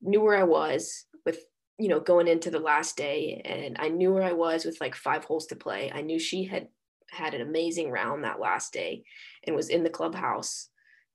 knew 0.00 0.22
where 0.22 0.38
I 0.38 0.44
was 0.44 1.04
with, 1.26 1.40
you 1.78 1.88
know, 1.88 2.00
going 2.00 2.28
into 2.28 2.50
the 2.50 2.60
last 2.60 2.96
day. 2.96 3.42
And 3.44 3.76
I 3.78 3.88
knew 3.88 4.12
where 4.14 4.24
I 4.24 4.32
was 4.32 4.64
with 4.64 4.80
like 4.80 4.94
five 4.94 5.24
holes 5.24 5.46
to 5.48 5.56
play. 5.56 5.92
I 5.94 6.00
knew 6.00 6.18
she 6.18 6.44
had 6.44 6.68
had 7.10 7.34
an 7.34 7.40
amazing 7.40 7.90
round 7.90 8.24
that 8.24 8.40
last 8.40 8.72
day 8.72 9.04
and 9.44 9.56
was 9.56 9.68
in 9.68 9.82
the 9.82 9.90
clubhouse 9.90 10.68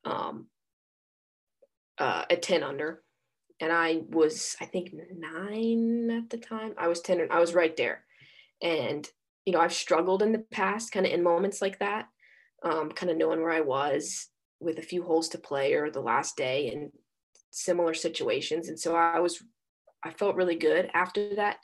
um, 0.05 0.47
uh, 1.97 2.25
at 2.29 2.41
10 2.41 2.63
under. 2.63 3.03
And 3.59 3.71
I 3.71 4.01
was, 4.09 4.55
I 4.59 4.65
think, 4.65 4.93
nine 5.15 6.09
at 6.09 6.29
the 6.29 6.37
time. 6.37 6.73
I 6.77 6.87
was 6.87 7.01
10 7.01 7.21
and 7.21 7.31
I 7.31 7.39
was 7.39 7.53
right 7.53 7.75
there. 7.77 8.03
And, 8.61 9.07
you 9.45 9.53
know, 9.53 9.59
I've 9.59 9.73
struggled 9.73 10.21
in 10.21 10.31
the 10.31 10.45
past, 10.51 10.91
kind 10.91 11.05
of 11.05 11.11
in 11.11 11.23
moments 11.23 11.61
like 11.61 11.79
that, 11.79 12.07
um, 12.63 12.91
kind 12.91 13.11
of 13.11 13.17
knowing 13.17 13.41
where 13.41 13.51
I 13.51 13.61
was 13.61 14.27
with 14.59 14.79
a 14.79 14.83
few 14.83 15.03
holes 15.03 15.29
to 15.29 15.37
play 15.37 15.73
or 15.73 15.91
the 15.91 16.01
last 16.01 16.35
day 16.35 16.71
and 16.71 16.91
similar 17.51 17.93
situations. 17.93 18.69
And 18.69 18.79
so 18.79 18.95
I 18.95 19.19
was, 19.19 19.41
I 20.03 20.11
felt 20.11 20.35
really 20.35 20.55
good 20.55 20.89
after 20.93 21.35
that, 21.35 21.57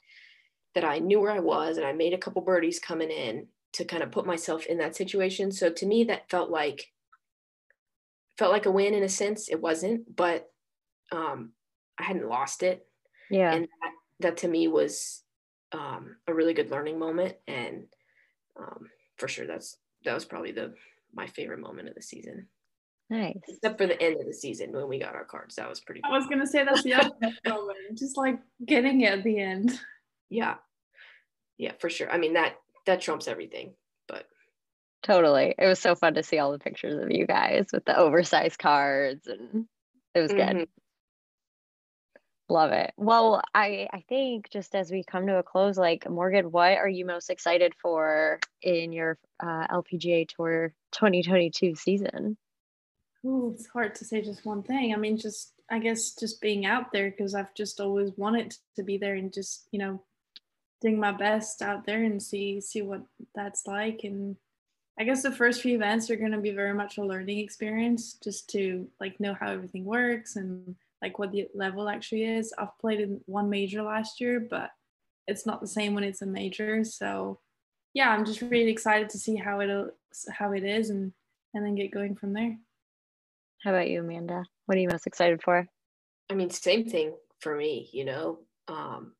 that 0.75 0.83
I 0.83 0.99
knew 0.99 1.19
where 1.19 1.31
I 1.31 1.39
was 1.39 1.77
and 1.77 1.85
I 1.85 1.93
made 1.93 2.13
a 2.13 2.17
couple 2.17 2.41
birdies 2.41 2.79
coming 2.79 3.09
in 3.09 3.47
to 3.73 3.85
kind 3.85 4.03
of 4.03 4.11
put 4.11 4.25
myself 4.25 4.65
in 4.65 4.77
that 4.79 4.95
situation. 4.95 5.51
So 5.51 5.69
to 5.69 5.85
me, 5.85 6.05
that 6.05 6.29
felt 6.29 6.49
like 6.49 6.91
felt 8.37 8.51
like 8.51 8.65
a 8.65 8.71
win 8.71 8.93
in 8.93 9.03
a 9.03 9.09
sense. 9.09 9.49
It 9.49 9.61
wasn't, 9.61 10.15
but 10.15 10.49
um, 11.11 11.51
I 11.99 12.03
hadn't 12.03 12.29
lost 12.29 12.63
it. 12.63 12.87
Yeah, 13.29 13.53
and 13.53 13.63
that, 13.63 13.91
that 14.21 14.37
to 14.37 14.47
me 14.47 14.67
was 14.67 15.23
um, 15.71 16.15
a 16.27 16.33
really 16.33 16.53
good 16.53 16.71
learning 16.71 16.97
moment, 16.97 17.35
and 17.47 17.83
um, 18.59 18.89
for 19.17 19.27
sure, 19.27 19.45
that's 19.45 19.77
that 20.05 20.13
was 20.13 20.25
probably 20.25 20.51
the 20.51 20.73
my 21.13 21.27
favorite 21.27 21.59
moment 21.59 21.89
of 21.89 21.95
the 21.95 22.01
season. 22.01 22.47
Nice. 23.09 23.37
Except 23.47 23.79
for 23.79 23.87
the 23.87 23.99
end 23.99 24.19
of 24.19 24.27
the 24.27 24.33
season 24.33 24.71
when 24.71 24.87
we 24.87 24.99
got 24.99 25.15
our 25.15 25.25
cards, 25.25 25.55
that 25.55 25.67
was 25.67 25.79
pretty. 25.79 26.01
Cool. 26.01 26.13
I 26.13 26.17
was 26.17 26.27
gonna 26.27 26.47
say 26.47 26.63
that's 26.63 26.83
the 26.83 26.93
other 26.93 27.11
moment, 27.47 27.97
just 27.97 28.17
like 28.17 28.39
getting 28.65 29.01
it 29.01 29.13
at 29.13 29.23
the 29.23 29.39
end. 29.39 29.79
Yeah, 30.29 30.55
yeah, 31.57 31.73
for 31.79 31.89
sure. 31.89 32.09
I 32.09 32.17
mean 32.17 32.33
that 32.33 32.55
that 32.89 33.01
trumps 33.01 33.27
everything. 33.27 33.73
But 34.07 34.25
totally, 35.03 35.55
it 35.57 35.65
was 35.65 35.79
so 35.79 35.95
fun 35.95 36.15
to 36.15 36.23
see 36.23 36.39
all 36.39 36.51
the 36.51 36.59
pictures 36.59 37.01
of 37.01 37.11
you 37.11 37.25
guys 37.25 37.67
with 37.71 37.85
the 37.85 37.97
oversized 37.97 38.59
cards, 38.59 39.27
and 39.27 39.65
it 40.13 40.19
was 40.19 40.31
mm-hmm. 40.31 40.57
good. 40.57 40.67
Love 42.51 42.71
it. 42.71 42.93
Well, 42.97 43.43
I 43.53 43.87
I 43.93 44.03
think 44.09 44.49
just 44.49 44.73
as 44.73 44.91
we 44.91 45.03
come 45.03 45.27
to 45.27 45.37
a 45.37 45.43
close, 45.43 45.77
like 45.77 46.09
Morgan, 46.09 46.51
what 46.51 46.77
are 46.77 46.89
you 46.89 47.05
most 47.05 47.29
excited 47.29 47.73
for 47.79 48.39
in 48.63 48.91
your 48.91 49.19
uh, 49.39 49.67
LPGA 49.67 50.27
Tour 50.27 50.73
2022 50.91 51.75
season? 51.75 52.37
Ooh, 53.23 53.53
it's 53.53 53.67
hard 53.67 53.93
to 53.95 54.05
say 54.05 54.21
just 54.21 54.45
one 54.45 54.63
thing. 54.63 54.93
I 54.93 54.97
mean, 54.97 55.17
just 55.17 55.53
I 55.69 55.77
guess 55.77 56.15
just 56.15 56.41
being 56.41 56.65
out 56.65 56.91
there 56.91 57.11
because 57.11 57.35
I've 57.35 57.53
just 57.53 57.79
always 57.79 58.11
wanted 58.17 58.55
to 58.77 58.83
be 58.83 58.97
there 58.97 59.13
and 59.13 59.31
just 59.31 59.67
you 59.71 59.77
know 59.77 60.01
doing 60.81 60.99
my 60.99 61.11
best 61.11 61.61
out 61.61 61.85
there 61.85 62.03
and 62.03 62.21
see 62.21 62.61
see 62.61 62.81
what 62.81 63.01
that's 63.35 63.67
like. 63.67 64.01
And 64.03 64.35
i 64.99 65.03
guess 65.03 65.23
the 65.23 65.31
first 65.31 65.61
few 65.61 65.75
events 65.75 66.09
are 66.09 66.17
going 66.17 66.31
to 66.31 66.39
be 66.39 66.51
very 66.51 66.73
much 66.73 66.97
a 66.97 67.03
learning 67.03 67.39
experience 67.39 68.17
just 68.23 68.49
to 68.49 68.87
like 68.99 69.19
know 69.19 69.33
how 69.33 69.49
everything 69.49 69.85
works 69.85 70.35
and 70.35 70.75
like 71.01 71.17
what 71.17 71.31
the 71.31 71.47
level 71.53 71.87
actually 71.87 72.25
is. 72.25 72.53
I've 72.57 72.77
played 72.79 72.99
in 72.99 73.21
one 73.25 73.49
major 73.49 73.81
last 73.81 74.19
year 74.19 74.39
but 74.39 74.71
it's 75.27 75.45
not 75.45 75.61
the 75.61 75.67
same 75.67 75.93
when 75.93 76.03
it's 76.03 76.21
a 76.21 76.25
major. 76.25 76.83
So 76.83 77.39
yeah 77.93 78.09
i'm 78.11 78.25
just 78.25 78.41
really 78.41 78.69
excited 78.69 79.09
to 79.09 79.17
see 79.17 79.35
how 79.35 79.61
it'll 79.61 79.89
how 80.31 80.51
it 80.51 80.63
is 80.63 80.89
and 80.89 81.11
and 81.53 81.65
then 81.65 81.75
get 81.75 81.91
going 81.91 82.15
from 82.15 82.33
there. 82.33 82.55
How 83.63 83.71
about 83.71 83.89
you 83.89 84.01
amanda? 84.01 84.43
What 84.67 84.77
are 84.77 84.81
you 84.81 84.89
most 84.89 85.07
excited 85.07 85.41
for? 85.41 85.67
I 86.29 86.35
mean 86.35 86.49
same 86.49 86.85
thing 86.85 87.13
for 87.39 87.55
me 87.55 87.89
you 87.93 88.05
know? 88.05 88.39
Um 88.67 89.13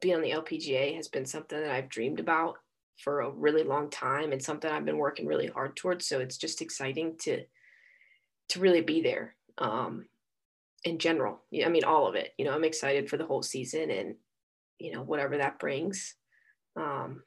being 0.00 0.16
on 0.16 0.22
the 0.22 0.30
LPGA 0.30 0.96
has 0.96 1.08
been 1.08 1.26
something 1.26 1.60
that 1.60 1.70
I've 1.70 1.88
dreamed 1.88 2.20
about 2.20 2.56
for 2.98 3.20
a 3.20 3.30
really 3.30 3.62
long 3.62 3.90
time 3.90 4.32
and 4.32 4.42
something 4.42 4.70
I've 4.70 4.84
been 4.84 4.98
working 4.98 5.26
really 5.26 5.46
hard 5.46 5.76
towards. 5.76 6.06
So 6.06 6.20
it's 6.20 6.36
just 6.36 6.62
exciting 6.62 7.16
to 7.22 7.44
to 8.50 8.60
really 8.60 8.80
be 8.80 9.00
there. 9.00 9.36
Um, 9.58 10.06
in 10.84 10.98
general, 10.98 11.42
I 11.64 11.68
mean, 11.68 11.84
all 11.84 12.08
of 12.08 12.14
it. 12.14 12.32
You 12.38 12.44
know, 12.44 12.52
I'm 12.52 12.64
excited 12.64 13.08
for 13.08 13.16
the 13.16 13.26
whole 13.26 13.42
season 13.42 13.90
and 13.90 14.14
you 14.78 14.92
know 14.92 15.02
whatever 15.02 15.38
that 15.38 15.58
brings. 15.58 16.14
Um, 16.76 17.22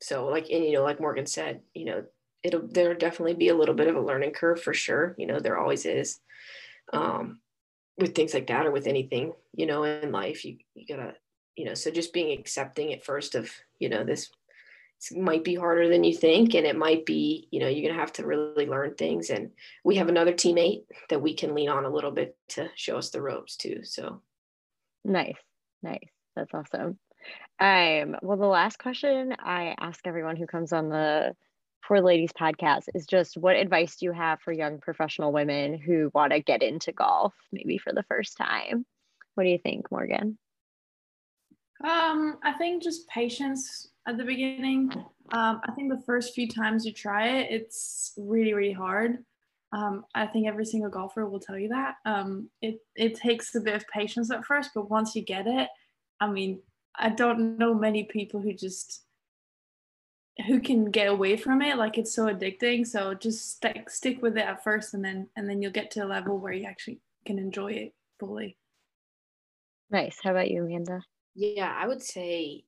so 0.00 0.26
like 0.26 0.48
and 0.50 0.64
you 0.64 0.72
know 0.72 0.82
like 0.82 1.00
Morgan 1.00 1.26
said, 1.26 1.60
you 1.74 1.84
know 1.84 2.04
it'll 2.42 2.66
there'll 2.68 2.98
definitely 2.98 3.34
be 3.34 3.48
a 3.48 3.56
little 3.56 3.74
bit 3.74 3.88
of 3.88 3.96
a 3.96 4.00
learning 4.00 4.32
curve 4.32 4.62
for 4.62 4.74
sure. 4.74 5.14
You 5.18 5.26
know 5.26 5.40
there 5.40 5.58
always 5.58 5.86
is. 5.86 6.20
Um, 6.92 7.40
with 7.96 8.14
things 8.14 8.34
like 8.34 8.48
that 8.48 8.66
or 8.66 8.72
with 8.72 8.86
anything 8.86 9.32
you 9.54 9.66
know 9.66 9.84
in 9.84 10.10
life 10.10 10.44
you, 10.44 10.58
you 10.74 10.84
gotta 10.86 11.14
you 11.56 11.64
know 11.64 11.74
so 11.74 11.90
just 11.90 12.12
being 12.12 12.38
accepting 12.38 12.92
at 12.92 13.04
first 13.04 13.34
of 13.34 13.50
you 13.78 13.88
know 13.88 14.04
this 14.04 14.30
might 15.12 15.44
be 15.44 15.54
harder 15.54 15.88
than 15.88 16.04
you 16.04 16.14
think 16.14 16.54
and 16.54 16.66
it 16.66 16.76
might 16.76 17.04
be 17.04 17.48
you 17.50 17.60
know 17.60 17.68
you're 17.68 17.82
going 17.82 17.94
to 17.94 18.00
have 18.00 18.12
to 18.12 18.26
really 18.26 18.66
learn 18.66 18.94
things. 18.94 19.30
And 19.30 19.50
we 19.84 19.96
have 19.96 20.08
another 20.08 20.32
teammate 20.32 20.84
that 21.10 21.20
we 21.20 21.34
can 21.34 21.54
lean 21.54 21.68
on 21.68 21.84
a 21.84 21.90
little 21.90 22.10
bit 22.10 22.36
to 22.50 22.70
show 22.74 22.96
us 22.96 23.10
the 23.10 23.20
ropes 23.20 23.56
too 23.56 23.80
so. 23.82 24.22
Nice 25.04 25.36
nice. 25.82 26.08
That's 26.36 26.54
awesome. 26.54 26.98
Um 27.60 28.16
well 28.22 28.36
the 28.36 28.46
last 28.46 28.78
question 28.78 29.34
i 29.42 29.74
ask 29.78 30.06
everyone 30.06 30.36
who 30.36 30.46
comes 30.46 30.72
on 30.72 30.88
the 30.88 31.34
the 31.90 32.00
Ladies 32.00 32.32
podcast 32.32 32.84
is 32.94 33.04
just 33.04 33.36
what 33.36 33.56
advice 33.56 33.96
do 33.96 34.06
you 34.06 34.12
have 34.12 34.40
for 34.40 34.52
young 34.52 34.78
professional 34.78 35.32
women 35.32 35.78
who 35.78 36.10
want 36.14 36.32
to 36.32 36.40
get 36.40 36.62
into 36.62 36.92
golf 36.92 37.34
maybe 37.52 37.76
for 37.76 37.92
the 37.92 38.02
first 38.04 38.38
time? 38.38 38.86
What 39.34 39.44
do 39.44 39.50
you 39.50 39.58
think 39.58 39.90
morgan 39.90 40.38
um, 41.82 42.38
I 42.42 42.52
think 42.52 42.82
just 42.82 43.08
patience 43.08 43.88
at 44.06 44.16
the 44.16 44.24
beginning. 44.24 44.90
Um, 45.32 45.60
I 45.66 45.72
think 45.72 45.90
the 45.90 46.02
first 46.06 46.34
few 46.34 46.48
times 46.48 46.84
you 46.84 46.92
try 46.92 47.28
it, 47.38 47.48
it's 47.50 48.12
really, 48.16 48.54
really 48.54 48.72
hard. 48.72 49.24
Um, 49.72 50.04
I 50.14 50.26
think 50.26 50.46
every 50.46 50.64
single 50.64 50.90
golfer 50.90 51.26
will 51.26 51.40
tell 51.40 51.58
you 51.58 51.68
that. 51.70 51.96
Um, 52.04 52.48
it, 52.62 52.78
it 52.94 53.16
takes 53.16 53.54
a 53.54 53.60
bit 53.60 53.74
of 53.74 53.88
patience 53.88 54.30
at 54.30 54.44
first, 54.44 54.70
but 54.74 54.88
once 54.88 55.16
you 55.16 55.22
get 55.22 55.46
it, 55.46 55.68
I 56.20 56.28
mean, 56.28 56.60
I 56.94 57.08
don't 57.08 57.58
know 57.58 57.74
many 57.74 58.04
people 58.04 58.40
who 58.40 58.52
just 58.52 59.04
who 60.46 60.60
can 60.60 60.90
get 60.90 61.08
away 61.08 61.36
from 61.36 61.62
it 61.62 61.76
like 61.76 61.96
it's 61.96 62.12
so 62.12 62.26
addicting 62.26 62.84
so 62.84 63.14
just 63.14 63.52
stick 63.52 63.88
stick 63.88 64.20
with 64.20 64.36
it 64.36 64.44
at 64.44 64.64
first 64.64 64.92
and 64.92 65.04
then 65.04 65.28
and 65.36 65.48
then 65.48 65.62
you'll 65.62 65.70
get 65.70 65.92
to 65.92 66.04
a 66.04 66.06
level 66.06 66.38
where 66.38 66.52
you 66.52 66.64
actually 66.66 66.98
can 67.24 67.38
enjoy 67.38 67.70
it 67.70 67.94
fully 68.18 68.56
nice 69.90 70.18
how 70.22 70.32
about 70.32 70.50
you 70.50 70.64
amanda 70.64 71.00
yeah, 71.34 71.74
I 71.76 71.86
would 71.86 72.02
say 72.02 72.64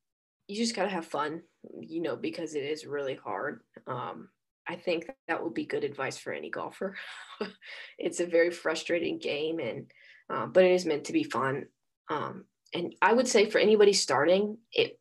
you 0.49 0.57
just 0.57 0.77
got 0.77 0.85
to 0.85 0.91
have 0.91 1.07
fun, 1.07 1.43
you 1.81 2.03
know, 2.03 2.17
because 2.17 2.55
it 2.55 2.65
is 2.65 2.87
really 2.87 3.15
hard. 3.15 3.61
Um, 3.87 4.29
I 4.69 4.77
think 4.77 5.09
that 5.29 5.43
would 5.43 5.55
be 5.55 5.65
good 5.65 5.85
advice 5.85 6.19
for 6.19 6.33
any 6.33 6.51
golfer. 6.51 6.97
it's 7.99 8.21
a 8.21 8.27
very 8.27 8.51
frustrating 8.51 9.19
game, 9.19 9.61
and 9.61 9.91
um, 10.29 10.53
but 10.53 10.65
it 10.65 10.73
is 10.73 10.87
meant 10.87 11.05
to 11.05 11.13
be 11.13 11.23
fun. 11.23 11.67
Um, 12.09 12.45
and 12.75 12.95
I 13.01 13.13
would 13.13 13.29
say 13.29 13.49
for 13.49 13.59
anybody 13.59 13.93
starting, 13.93 14.59
it, 14.73 14.99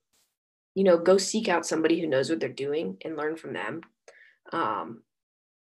you 0.76 0.84
know, 0.84 0.98
go 0.98 1.18
seek 1.18 1.48
out 1.48 1.66
somebody 1.66 2.00
who 2.00 2.08
knows 2.08 2.30
what 2.30 2.40
they're 2.40 2.50
doing 2.50 2.98
and 3.04 3.18
learn 3.18 3.36
from 3.36 3.54
them. 3.54 3.82
Um, 4.52 5.02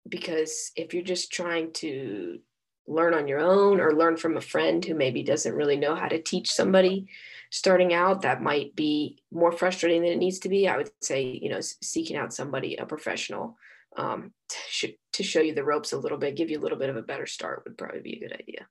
because 0.09 0.71
if 0.75 0.93
you're 0.93 1.03
just 1.03 1.31
trying 1.31 1.71
to 1.73 2.39
learn 2.87 3.13
on 3.13 3.27
your 3.27 3.39
own 3.39 3.79
or 3.79 3.93
learn 3.93 4.17
from 4.17 4.37
a 4.37 4.41
friend 4.41 4.83
who 4.83 4.95
maybe 4.95 5.23
doesn't 5.23 5.53
really 5.55 5.77
know 5.77 5.95
how 5.95 6.07
to 6.07 6.21
teach 6.21 6.51
somebody, 6.51 7.07
starting 7.53 7.93
out 7.93 8.23
that 8.23 8.41
might 8.41 8.75
be 8.75 9.21
more 9.31 9.51
frustrating 9.51 10.01
than 10.01 10.11
it 10.11 10.17
needs 10.17 10.39
to 10.39 10.49
be 10.49 10.67
i 10.67 10.75
would 10.75 10.89
say 11.01 11.21
you 11.21 11.49
know 11.49 11.59
seeking 11.61 12.17
out 12.17 12.33
somebody 12.33 12.75
a 12.75 12.85
professional 12.85 13.55
um, 13.95 14.33
to, 14.49 14.57
sh- 14.69 14.97
to 15.11 15.21
show 15.21 15.39
you 15.39 15.53
the 15.53 15.63
ropes 15.63 15.93
a 15.93 15.97
little 15.97 16.17
bit 16.17 16.35
give 16.35 16.49
you 16.49 16.59
a 16.59 16.63
little 16.63 16.79
bit 16.79 16.89
of 16.89 16.97
a 16.97 17.03
better 17.03 17.27
start 17.27 17.61
would 17.63 17.77
probably 17.77 18.01
be 18.01 18.17
a 18.17 18.27
good 18.27 18.33
idea 18.33 18.65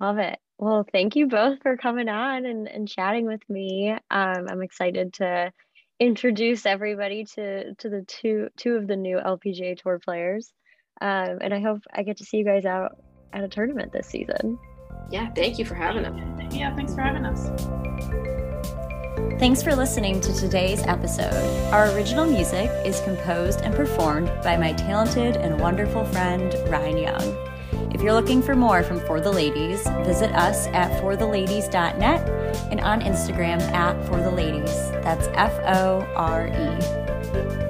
love 0.00 0.16
it 0.16 0.38
well 0.56 0.86
thank 0.90 1.16
you 1.16 1.26
both 1.26 1.60
for 1.62 1.76
coming 1.76 2.08
on 2.08 2.46
and, 2.46 2.66
and 2.66 2.88
chatting 2.88 3.26
with 3.26 3.42
me 3.50 3.90
um, 4.10 4.46
i'm 4.48 4.62
excited 4.62 5.12
to 5.12 5.52
introduce 6.00 6.64
everybody 6.64 7.26
to 7.26 7.74
to 7.74 7.90
the 7.90 8.02
two 8.08 8.48
two 8.56 8.74
of 8.74 8.88
the 8.88 8.96
new 8.96 9.18
LPGA 9.18 9.76
Tour 9.76 10.00
players. 10.02 10.50
Um, 11.00 11.38
and 11.40 11.54
I 11.54 11.60
hope 11.60 11.82
I 11.92 12.02
get 12.02 12.16
to 12.16 12.24
see 12.24 12.38
you 12.38 12.44
guys 12.44 12.64
out 12.64 12.96
at 13.32 13.44
a 13.44 13.48
tournament 13.48 13.92
this 13.92 14.08
season. 14.08 14.58
Yeah, 15.08 15.30
thank 15.30 15.58
you 15.58 15.64
for 15.64 15.74
having 15.74 16.04
us. 16.04 16.54
Yeah, 16.54 16.74
thanks 16.74 16.94
for 16.94 17.00
having 17.00 17.24
us. 17.24 17.48
Thanks 19.38 19.62
for 19.62 19.74
listening 19.74 20.20
to 20.20 20.34
today's 20.34 20.82
episode. 20.82 21.32
Our 21.72 21.90
original 21.92 22.26
music 22.26 22.70
is 22.84 23.00
composed 23.00 23.62
and 23.62 23.74
performed 23.74 24.26
by 24.44 24.56
my 24.56 24.72
talented 24.74 25.36
and 25.36 25.58
wonderful 25.58 26.04
friend, 26.04 26.54
Ryan 26.68 26.98
Young. 26.98 27.50
If 27.94 28.02
you're 28.02 28.12
looking 28.12 28.42
for 28.42 28.54
more 28.54 28.82
from 28.82 29.00
Fore 29.00 29.20
the 29.20 29.32
Ladies, 29.32 29.82
visit 30.04 30.30
us 30.32 30.66
at 30.68 30.90
foretheladies.net 31.02 32.28
and 32.70 32.80
on 32.80 33.00
Instagram 33.00 33.60
at 33.72 34.06
Fore 34.06 34.20
the 34.20 34.30
Ladies. 34.30 34.90
That's 35.02 35.28
F 35.34 35.58
O 35.64 36.06
R 36.14 36.46
E. 36.48 37.69